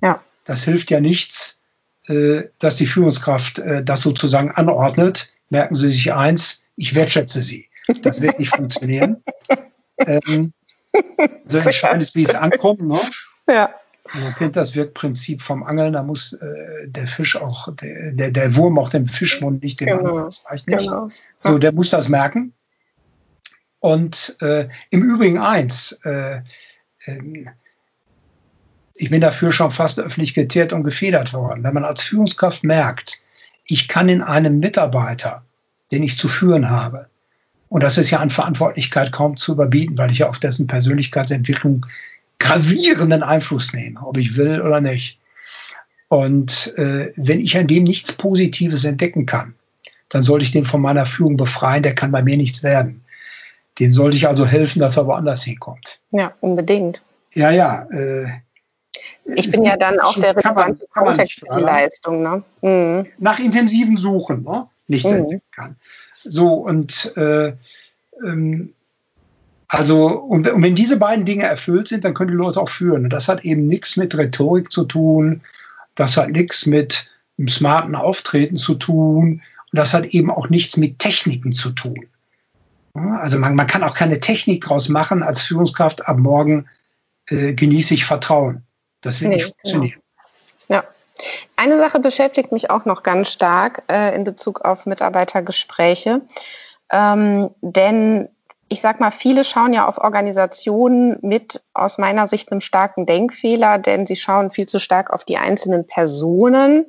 [0.00, 0.22] Ja.
[0.44, 1.60] Das hilft ja nichts,
[2.06, 5.32] dass die Führungskraft äh, das sozusagen anordnet.
[5.48, 7.68] Merken Sie sich eins, ich wertschätze Sie.
[8.02, 9.22] Das wird nicht funktionieren.
[9.96, 10.52] Ähm,
[11.44, 12.82] so entscheidend ist, wie es ankommt.
[12.82, 12.98] Ne?
[13.48, 13.74] Ja.
[14.12, 18.56] Man kennt das Wirkprinzip vom Angeln, da muss äh, der Fisch auch, der, der, der
[18.56, 20.16] Wurm auch dem Fischmund nicht den genau.
[20.16, 20.78] Angler zeichnen.
[20.80, 21.08] Genau.
[21.38, 22.52] So, der muss das merken.
[23.78, 26.42] Und äh, im Übrigen eins, äh,
[27.04, 27.44] äh,
[28.94, 31.64] ich bin dafür schon fast öffentlich geteert und gefedert worden.
[31.64, 33.22] Wenn man als Führungskraft merkt,
[33.66, 35.44] ich kann in einem Mitarbeiter,
[35.90, 37.08] den ich zu führen habe,
[37.68, 41.86] und das ist ja an Verantwortlichkeit kaum zu überbieten, weil ich ja auf dessen Persönlichkeitsentwicklung
[42.38, 45.18] gravierenden Einfluss nehme, ob ich will oder nicht.
[46.08, 49.54] Und äh, wenn ich an dem nichts Positives entdecken kann,
[50.08, 53.04] dann sollte ich den von meiner Führung befreien, der kann bei mir nichts werden.
[53.80, 55.98] Den sollte ich also helfen, dass er woanders hinkommt.
[56.12, 57.02] Ja, unbedingt.
[57.32, 57.88] Ja, ja.
[57.90, 58.26] Äh,
[59.24, 62.22] ich bin ja dann auch der relevante Kontext für die Leistung.
[62.22, 62.42] Ne?
[62.62, 63.06] Mhm.
[63.18, 64.68] Nach intensiven Suchen ne?
[64.86, 65.40] nicht mhm.
[65.50, 65.76] kann.
[66.24, 67.54] So, und äh,
[68.24, 68.74] ähm,
[69.68, 73.04] also, und, und, wenn diese beiden Dinge erfüllt sind, dann können die Leute auch führen.
[73.04, 75.42] Und das hat eben nichts mit Rhetorik zu tun,
[75.94, 80.76] das hat nichts mit einem smarten Auftreten zu tun und das hat eben auch nichts
[80.76, 82.06] mit Techniken zu tun.
[82.94, 86.66] Also man, man kann auch keine Technik draus machen, als Führungskraft ab morgen
[87.26, 88.63] äh, genieße ich Vertrauen.
[89.04, 90.00] Das wird nee, nicht funktionieren.
[90.68, 90.80] Genau.
[90.80, 90.84] Ja.
[91.54, 96.22] Eine Sache beschäftigt mich auch noch ganz stark äh, in Bezug auf Mitarbeitergespräche.
[96.90, 98.28] Ähm, denn
[98.68, 103.78] ich sag mal, viele schauen ja auf Organisationen mit aus meiner Sicht einem starken Denkfehler,
[103.78, 106.86] denn sie schauen viel zu stark auf die einzelnen Personen,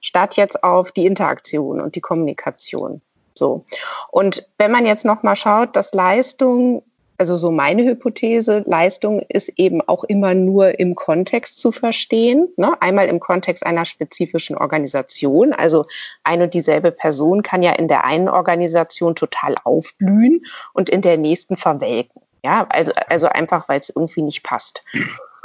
[0.00, 3.02] statt jetzt auf die Interaktion und die Kommunikation.
[3.34, 3.64] So.
[4.10, 6.82] Und wenn man jetzt nochmal schaut, dass Leistung
[7.18, 12.48] also so meine Hypothese, Leistung ist eben auch immer nur im Kontext zu verstehen.
[12.56, 12.80] Ne?
[12.80, 15.52] Einmal im Kontext einer spezifischen Organisation.
[15.52, 15.86] Also
[16.24, 21.16] eine und dieselbe Person kann ja in der einen Organisation total aufblühen und in der
[21.16, 22.22] nächsten verwelken.
[22.44, 24.84] Ja, also, also einfach, weil es irgendwie nicht passt.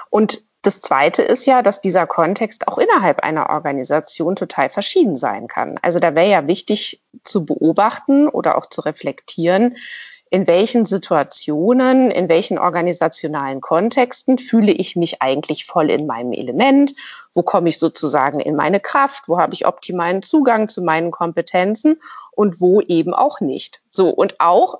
[0.10, 5.48] Und das Zweite ist ja, dass dieser Kontext auch innerhalb einer Organisation total verschieden sein
[5.48, 5.80] kann.
[5.82, 9.78] Also da wäre ja wichtig zu beobachten oder auch zu reflektieren,
[10.32, 16.96] in welchen Situationen, in welchen organisationalen Kontexten fühle ich mich eigentlich voll in meinem Element,
[17.34, 22.02] wo komme ich sozusagen in meine Kraft, wo habe ich optimalen Zugang zu meinen Kompetenzen
[22.32, 23.82] und wo eben auch nicht.
[23.90, 24.80] So und auch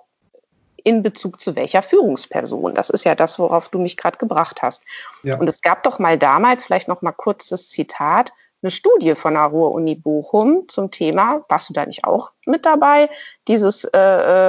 [0.86, 2.74] in Bezug zu welcher Führungsperson.
[2.74, 4.84] Das ist ja das, worauf du mich gerade gebracht hast.
[5.22, 5.38] Ja.
[5.38, 8.32] Und es gab doch mal damals, vielleicht noch mal kurzes Zitat,
[8.64, 13.10] eine Studie von der Ruhr-Uni Bochum zum Thema, warst du da nicht auch mit dabei?
[13.50, 14.00] Dieses äh,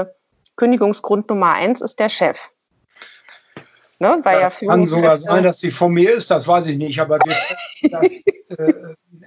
[0.03, 0.07] äh
[0.57, 2.51] Kündigungsgrund Nummer eins ist der Chef.
[3.99, 4.19] Ne?
[4.23, 7.01] Weil ja, ja kann sogar sein, dass sie von mir ist, das weiß ich nicht,
[7.01, 7.37] aber wir,
[7.91, 8.75] das, äh,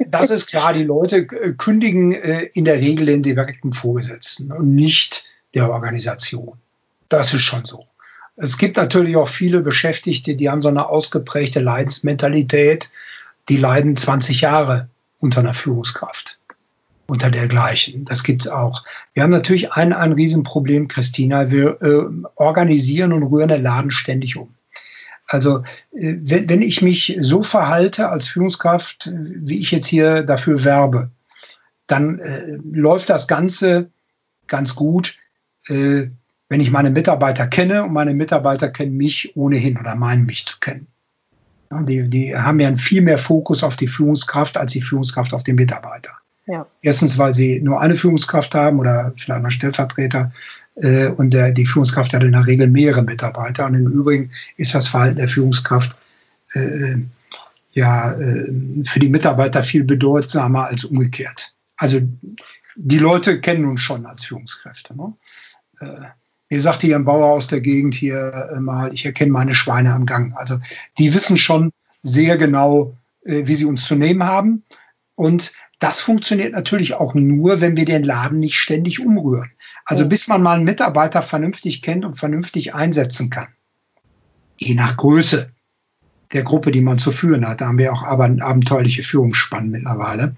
[0.06, 5.30] das, ist klar, die Leute kündigen äh, in der Regel den direkten Vorgesetzten und nicht
[5.54, 6.58] der Organisation.
[7.08, 7.86] Das ist schon so.
[8.36, 12.90] Es gibt natürlich auch viele Beschäftigte, die haben so eine ausgeprägte Leidensmentalität,
[13.48, 16.35] die leiden 20 Jahre unter einer Führungskraft
[17.08, 18.06] unter dergleichen.
[18.06, 18.84] Das gibt's auch.
[19.14, 21.52] Wir haben natürlich ein, ein Riesenproblem, Christina.
[21.52, 24.56] Wir äh, organisieren und rühren den Laden ständig um.
[25.28, 25.60] Also
[25.92, 31.12] äh, wenn, wenn ich mich so verhalte als Führungskraft, wie ich jetzt hier dafür werbe,
[31.88, 33.92] dann äh, läuft das Ganze
[34.48, 35.18] ganz gut,
[35.68, 36.08] äh,
[36.50, 40.60] wenn ich meine Mitarbeiter kenne und meine Mitarbeiter kennen mich ohnehin oder meinen mich zu
[40.60, 40.88] kennen.
[41.72, 45.56] Die, die haben ja viel mehr Fokus auf die Führungskraft als die Führungskraft auf den
[45.56, 46.12] Mitarbeiter.
[46.48, 46.68] Ja.
[46.82, 50.32] Erstens, weil sie nur eine Führungskraft haben oder vielleicht einen Stellvertreter
[50.76, 53.66] äh, und der, die Führungskraft hat in der Regel mehrere Mitarbeiter.
[53.66, 55.98] Und im Übrigen ist das Verhalten der Führungskraft
[56.54, 56.98] äh,
[57.72, 58.52] ja äh,
[58.86, 61.54] für die Mitarbeiter viel bedeutsamer als umgekehrt.
[61.78, 62.02] Also
[62.76, 64.96] die Leute kennen uns schon als Führungskräfte.
[64.96, 65.14] Ne?
[65.80, 66.08] Äh,
[66.50, 69.94] mir sagte hier ein Bauer aus der Gegend hier äh, mal, ich erkenne meine Schweine
[69.94, 70.36] am Gang.
[70.38, 70.60] Also
[70.98, 71.72] die wissen schon
[72.04, 74.64] sehr genau, äh, wie sie uns zu nehmen haben.
[75.16, 79.52] Und das funktioniert natürlich auch nur, wenn wir den Laden nicht ständig umrühren.
[79.84, 83.50] Also bis man mal einen Mitarbeiter vernünftig kennt und vernünftig einsetzen kann.
[84.58, 85.52] Je nach Größe
[86.32, 87.62] der Gruppe, die man zu führen hat.
[87.62, 90.36] Da haben wir auch aber abenteuerliche Führungsspannen mittlerweile.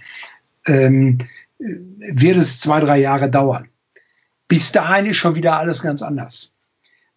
[0.65, 1.19] Ähm,
[1.59, 3.69] wird es zwei, drei Jahre dauern.
[4.47, 6.53] Bis dahin ist schon wieder alles ganz anders.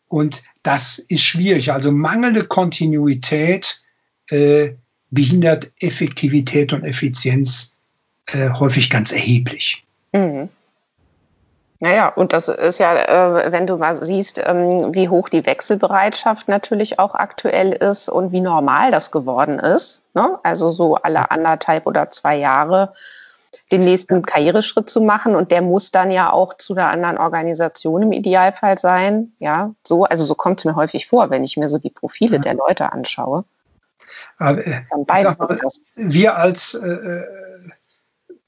[0.09, 1.73] Und das ist schwierig.
[1.73, 3.83] Also mangelnde Kontinuität
[4.29, 4.73] äh,
[5.11, 7.77] behindert Effektivität und Effizienz
[8.27, 9.85] äh, häufig ganz erheblich.
[10.13, 10.49] Mhm.
[11.83, 16.47] Naja, und das ist ja, äh, wenn du mal siehst, ähm, wie hoch die Wechselbereitschaft
[16.47, 20.03] natürlich auch aktuell ist und wie normal das geworden ist.
[20.13, 20.39] Ne?
[20.43, 22.93] Also so alle anderthalb oder zwei Jahre
[23.73, 28.03] den nächsten Karriereschritt zu machen und der muss dann ja auch zu einer anderen Organisation
[28.03, 29.33] im Idealfall sein.
[29.39, 32.37] Ja, so, also so kommt es mir häufig vor, wenn ich mir so die Profile
[32.37, 32.43] ja.
[32.43, 33.45] der Leute anschaue.
[34.39, 35.81] Aber, äh, dann weiß mal, das.
[35.95, 37.25] Wir als äh, äh,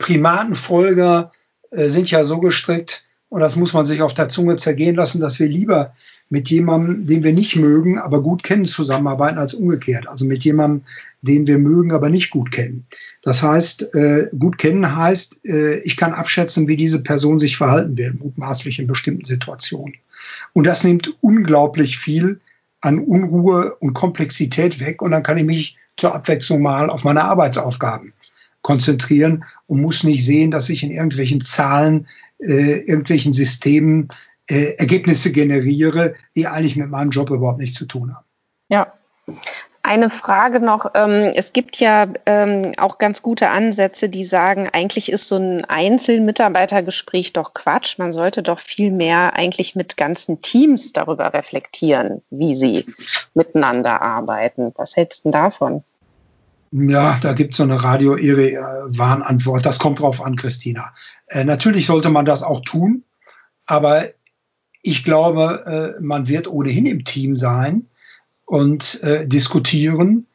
[0.02, 1.32] Primatenfolger
[1.70, 5.18] äh, sind ja so gestrickt, und das muss man sich auf der Zunge zergehen lassen,
[5.18, 5.94] dass wir lieber
[6.28, 10.06] mit jemandem, den wir nicht mögen, aber gut kennen, zusammenarbeiten als umgekehrt.
[10.06, 10.82] Also mit jemandem,
[11.22, 12.84] den wir mögen, aber nicht gut kennen.
[13.22, 17.96] Das heißt, äh, gut kennen heißt, äh, ich kann abschätzen, wie diese Person sich verhalten
[17.96, 19.94] wird, mutmaßlich in bestimmten Situationen.
[20.52, 22.40] Und das nimmt unglaublich viel
[22.82, 25.00] an Unruhe und Komplexität weg.
[25.00, 28.12] Und dann kann ich mich zur Abwechslung mal auf meine Arbeitsaufgaben
[28.62, 34.08] konzentrieren und muss nicht sehen, dass ich in irgendwelchen Zahlen, äh, irgendwelchen Systemen
[34.48, 38.26] äh, Ergebnisse generiere, die eigentlich mit meinem Job überhaupt nichts zu tun haben.
[38.68, 38.92] Ja.
[39.84, 40.92] Eine Frage noch.
[40.94, 45.64] Ähm, es gibt ja ähm, auch ganz gute Ansätze, die sagen, eigentlich ist so ein
[45.64, 47.98] Einzelmitarbeitergespräch doch Quatsch.
[47.98, 52.84] Man sollte doch viel mehr eigentlich mit ganzen Teams darüber reflektieren, wie sie
[53.34, 54.72] miteinander arbeiten.
[54.76, 55.82] Was hältst du davon?
[56.74, 59.66] Ja, da gibt es so eine Radio-Ehre-Warnantwort.
[59.66, 60.94] Das kommt drauf an, Christina.
[61.26, 63.04] Äh, natürlich sollte man das auch tun,
[63.66, 64.08] aber
[64.80, 67.88] ich glaube, äh, man wird ohnehin im Team sein
[68.46, 70.26] und äh, diskutieren.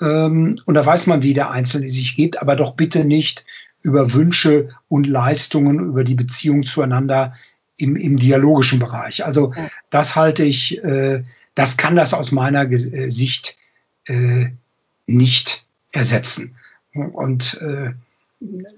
[0.00, 3.44] Ähm, und da weiß man, wie der Einzelne sich gibt, aber doch bitte nicht
[3.82, 7.34] über Wünsche und Leistungen, über die Beziehung zueinander
[7.76, 9.24] im, im dialogischen Bereich.
[9.24, 9.54] Also
[9.90, 11.24] das halte ich, äh,
[11.56, 13.58] das kann das aus meiner äh, Sicht
[14.04, 14.50] äh,
[15.06, 15.59] nicht
[15.92, 16.56] ersetzen.
[16.92, 17.92] Und äh,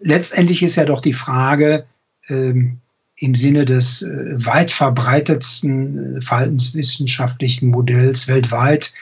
[0.01, 1.87] letztendlich ist ja doch die Frage
[2.29, 2.79] ähm,
[3.17, 8.93] im Sinne des äh, weit verbreitetsten äh, verhaltenswissenschaftlichen Modells weltweit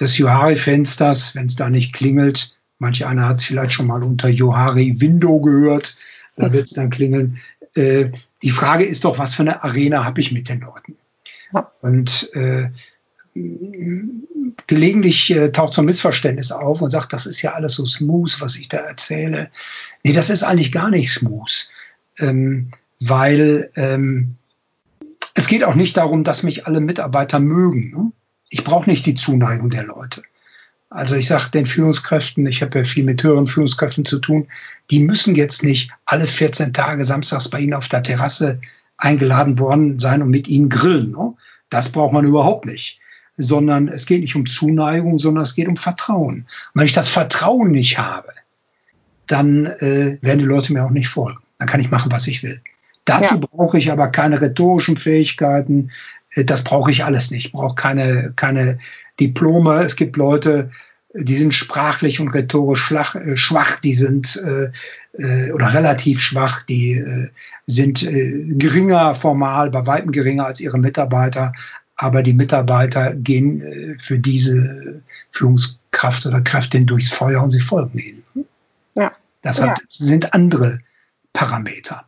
[0.00, 2.56] des Johari-Fensters, wenn es da nicht klingelt.
[2.78, 5.96] Manch einer hat es vielleicht schon mal unter Johari Window gehört,
[6.36, 7.38] da wird es dann klingeln.
[7.74, 8.10] Äh,
[8.42, 10.96] die Frage ist doch, was für eine Arena habe ich mit den Leuten?
[11.80, 12.70] Und äh,
[14.66, 18.40] gelegentlich äh, taucht so ein Missverständnis auf und sagt, das ist ja alles so smooth,
[18.40, 19.50] was ich da erzähle.
[20.04, 21.70] Nee, das ist eigentlich gar nicht smooth,
[22.18, 22.70] ähm,
[23.00, 24.36] weil ähm,
[25.34, 27.90] es geht auch nicht darum, dass mich alle Mitarbeiter mögen.
[27.90, 28.12] Ne?
[28.50, 30.22] Ich brauche nicht die Zuneigung der Leute.
[30.90, 34.48] Also ich sage den Führungskräften, ich habe ja viel mit höheren Führungskräften zu tun,
[34.90, 38.60] die müssen jetzt nicht alle 14 Tage samstags bei Ihnen auf der Terrasse
[38.96, 41.12] eingeladen worden sein und mit Ihnen grillen.
[41.12, 41.34] Ne?
[41.68, 42.98] Das braucht man überhaupt nicht
[43.38, 46.46] sondern es geht nicht um Zuneigung, sondern es geht um Vertrauen.
[46.74, 48.28] Und wenn ich das Vertrauen nicht habe,
[49.26, 51.38] dann äh, werden die Leute mir auch nicht folgen.
[51.58, 52.60] Dann kann ich machen, was ich will.
[53.04, 53.40] Dazu ja.
[53.40, 55.90] brauche ich aber keine rhetorischen Fähigkeiten.
[56.34, 57.46] Äh, das brauche ich alles nicht.
[57.46, 58.78] Ich brauche keine, keine
[59.20, 59.82] Diplome.
[59.82, 60.70] Es gibt Leute,
[61.14, 64.70] die sind sprachlich und rhetorisch schwach, äh, schwach die sind äh,
[65.20, 67.02] äh, oder relativ schwach, die
[67.66, 71.52] sind geringer formal, bei weitem geringer als ihre Mitarbeiter,
[71.98, 77.98] aber die Mitarbeiter gehen äh, für diese Führungskraft oder Kräftin durchs Feuer und sie folgen
[77.98, 78.24] ihnen.
[78.94, 79.12] Ja.
[79.42, 79.84] Das hat, ja.
[79.88, 80.78] sind andere
[81.32, 82.04] Parameter.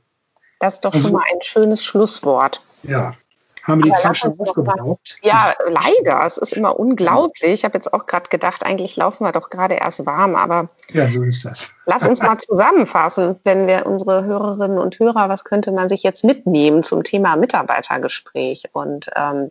[0.61, 2.65] Das ist doch also, schon mal ein schönes Schlusswort.
[2.85, 3.15] Ja.
[3.63, 5.19] Haben wir die Zeit schon aufgebraucht?
[5.23, 6.25] Ja, leider.
[6.25, 7.53] Es ist immer unglaublich.
[7.53, 10.71] Ich habe jetzt auch gerade gedacht, eigentlich laufen wir doch gerade erst warm, aber.
[10.93, 11.75] Ja, so ist das.
[11.85, 16.25] Lass uns mal zusammenfassen, wenn wir unsere Hörerinnen und Hörer, was könnte man sich jetzt
[16.25, 18.65] mitnehmen zum Thema Mitarbeitergespräch?
[18.73, 19.51] Und ähm,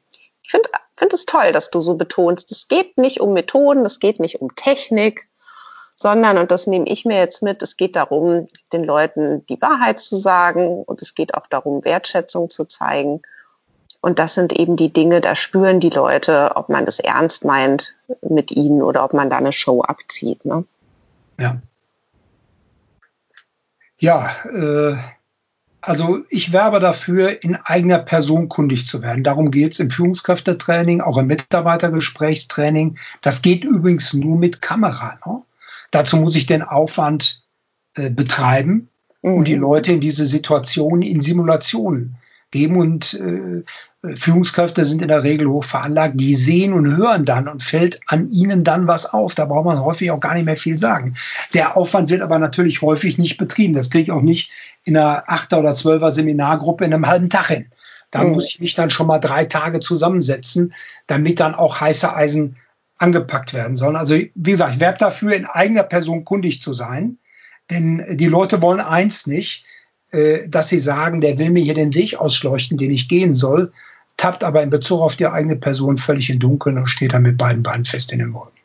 [0.49, 4.19] finde find es toll, dass du so betonst, es geht nicht um Methoden, es geht
[4.19, 5.27] nicht um Technik,
[5.95, 9.99] sondern, und das nehme ich mir jetzt mit, es geht darum, den Leuten die Wahrheit
[9.99, 13.21] zu sagen und es geht auch darum, Wertschätzung zu zeigen.
[14.01, 17.97] Und das sind eben die Dinge, da spüren die Leute, ob man das ernst meint
[18.21, 20.45] mit ihnen oder ob man da eine Show abzieht.
[20.45, 20.63] Ne?
[21.38, 21.57] Ja.
[23.97, 24.95] Ja, äh,
[25.82, 29.23] also ich werbe dafür, in eigener Person kundig zu werden.
[29.23, 32.98] Darum geht es im Führungskräftetraining, auch im Mitarbeitergesprächstraining.
[33.21, 35.19] Das geht übrigens nur mit Kamera.
[35.25, 35.42] Ne?
[35.92, 37.44] Dazu muss ich den Aufwand
[37.96, 38.90] äh, betreiben
[39.21, 39.34] mhm.
[39.36, 39.62] und die mhm.
[39.62, 42.17] Leute in diese Situation, in Simulationen
[42.52, 42.77] geben.
[42.77, 43.63] Und äh,
[44.15, 48.31] Führungskräfte sind in der Regel hoch veranlagt, die sehen und hören dann und fällt an
[48.31, 49.35] ihnen dann was auf.
[49.35, 51.15] Da braucht man häufig auch gar nicht mehr viel sagen.
[51.54, 53.73] Der Aufwand wird aber natürlich häufig nicht betrieben.
[53.73, 54.52] Das kriege ich auch nicht
[54.83, 57.67] in einer Achter- oder Zwölfer Seminargruppe in einem halben Tag hin.
[58.12, 58.31] Da mhm.
[58.31, 60.73] muss ich mich dann schon mal drei Tage zusammensetzen,
[61.08, 62.58] damit dann auch heiße Eisen
[62.97, 63.95] angepackt werden sollen.
[63.95, 67.17] Also wie gesagt, ich werbe dafür, in eigener Person kundig zu sein.
[67.69, 69.63] Denn die Leute wollen eins nicht,
[70.12, 73.71] dass sie sagen, der will mir hier den Weg ausleuchten, den ich gehen soll,
[74.17, 77.37] tappt aber in Bezug auf die eigene Person völlig im Dunkeln und steht dann mit
[77.37, 78.57] beiden Beinen fest in den Wolken.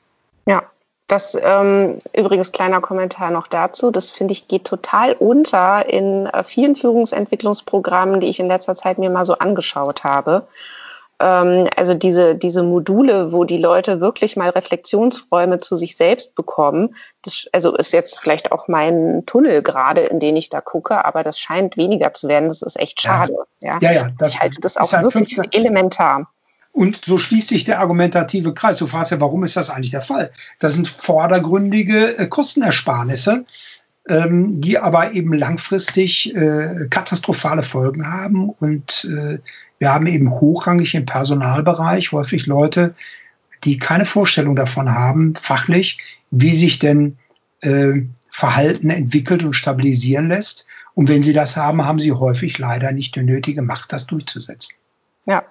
[0.47, 0.65] Ja,
[1.07, 3.91] das ähm, übrigens kleiner Kommentar noch dazu.
[3.91, 8.99] Das finde ich geht total unter in äh, vielen Führungsentwicklungsprogrammen, die ich in letzter Zeit
[8.99, 10.47] mir mal so angeschaut habe.
[11.21, 16.95] Ähm, also diese, diese Module, wo die Leute wirklich mal Reflexionsräume zu sich selbst bekommen,
[17.23, 21.23] das also ist jetzt vielleicht auch mein Tunnel gerade, in den ich da gucke, aber
[21.23, 22.49] das scheint weniger zu werden.
[22.49, 23.37] Das ist echt schade.
[23.61, 26.29] Ja, ja, ja das ich halte das auch halt wirklich für elementar.
[26.75, 28.79] Und so schließt sich der argumentative Kreis.
[28.79, 30.33] Du fragst ja, warum ist das eigentlich der Fall?
[30.59, 33.45] Das sind vordergründige äh, Kostenersparnisse,
[34.09, 38.51] ähm, die aber eben langfristig äh, katastrophale Folgen haben.
[38.51, 39.39] Und äh,
[39.79, 42.95] wir haben eben hochrangig im Personalbereich häufig Leute,
[43.65, 45.99] die keine Vorstellung davon haben, fachlich,
[46.31, 47.17] wie sich denn
[47.61, 50.67] äh, Verhalten entwickelt und stabilisieren lässt.
[50.95, 54.77] Und wenn sie das haben, haben sie häufig leider nicht die nötige Macht, das durchzusetzen.
[55.27, 55.43] Ja.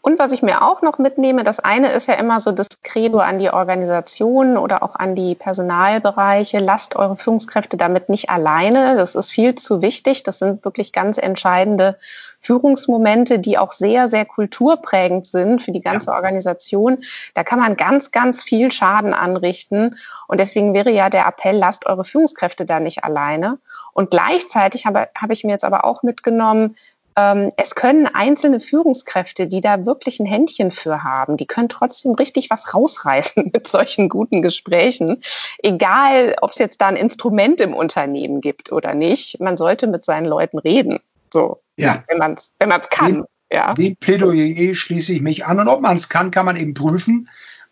[0.00, 3.18] Und was ich mir auch noch mitnehme, das eine ist ja immer so das Credo
[3.18, 6.58] an die Organisationen oder auch an die Personalbereiche.
[6.58, 8.94] Lasst eure Führungskräfte damit nicht alleine.
[8.94, 10.22] Das ist viel zu wichtig.
[10.22, 11.98] Das sind wirklich ganz entscheidende
[12.38, 16.16] Führungsmomente, die auch sehr, sehr kulturprägend sind für die ganze ja.
[16.16, 16.98] Organisation.
[17.34, 19.96] Da kann man ganz, ganz viel Schaden anrichten.
[20.28, 23.58] Und deswegen wäre ja der Appell, lasst eure Führungskräfte da nicht alleine.
[23.92, 26.76] Und gleichzeitig habe, habe ich mir jetzt aber auch mitgenommen,
[27.16, 32.12] ähm, es können einzelne Führungskräfte, die da wirklich ein Händchen für haben, die können trotzdem
[32.12, 35.22] richtig was rausreißen mit solchen guten Gesprächen.
[35.62, 40.04] Egal, ob es jetzt da ein Instrument im Unternehmen gibt oder nicht, man sollte mit
[40.04, 41.00] seinen Leuten reden.
[41.32, 42.04] So, ja.
[42.08, 43.12] wenn man es wenn man's kann.
[43.12, 43.74] Dem, ja.
[43.74, 45.58] dem Plädoyer schließe ich mich an.
[45.58, 47.28] Und ob man es kann, kann man eben prüfen.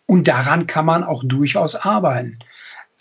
[0.07, 2.39] Und daran kann man auch durchaus arbeiten.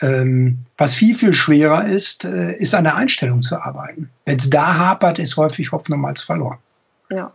[0.04, 4.10] Ähm, was viel, viel schwerer ist, äh, ist an der Einstellung zu arbeiten.
[4.26, 6.58] Wenn es da hapert, ist häufig Hopfen Malz verloren.
[7.10, 7.32] Ja.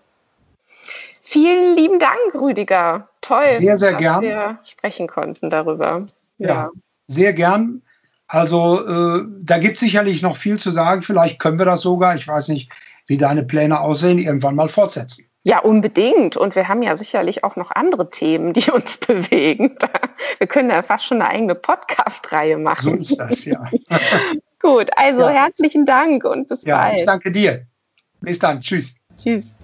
[1.24, 3.10] Vielen lieben Dank, Rüdiger.
[3.22, 4.22] Toll, sehr, sehr dass gern.
[4.22, 6.06] wir sprechen konnten darüber.
[6.38, 6.70] Ja, ja
[7.08, 7.82] sehr gern.
[8.28, 11.02] Also äh, da gibt es sicherlich noch viel zu sagen.
[11.02, 12.72] Vielleicht können wir das sogar, ich weiß nicht,
[13.08, 15.26] wie deine Pläne aussehen, irgendwann mal fortsetzen.
[15.44, 16.38] Ja, unbedingt.
[16.38, 19.78] Und wir haben ja sicherlich auch noch andere Themen, die uns bewegen.
[20.38, 23.02] Wir können ja fast schon eine eigene Podcast-Reihe machen.
[23.04, 23.64] So ist das, ja.
[24.62, 25.30] Gut, also ja.
[25.30, 26.98] herzlichen Dank und bis ja, bald.
[26.98, 27.66] Ich danke dir.
[28.20, 28.60] Bis dann.
[28.60, 28.96] Tschüss.
[29.16, 29.56] Tschüss.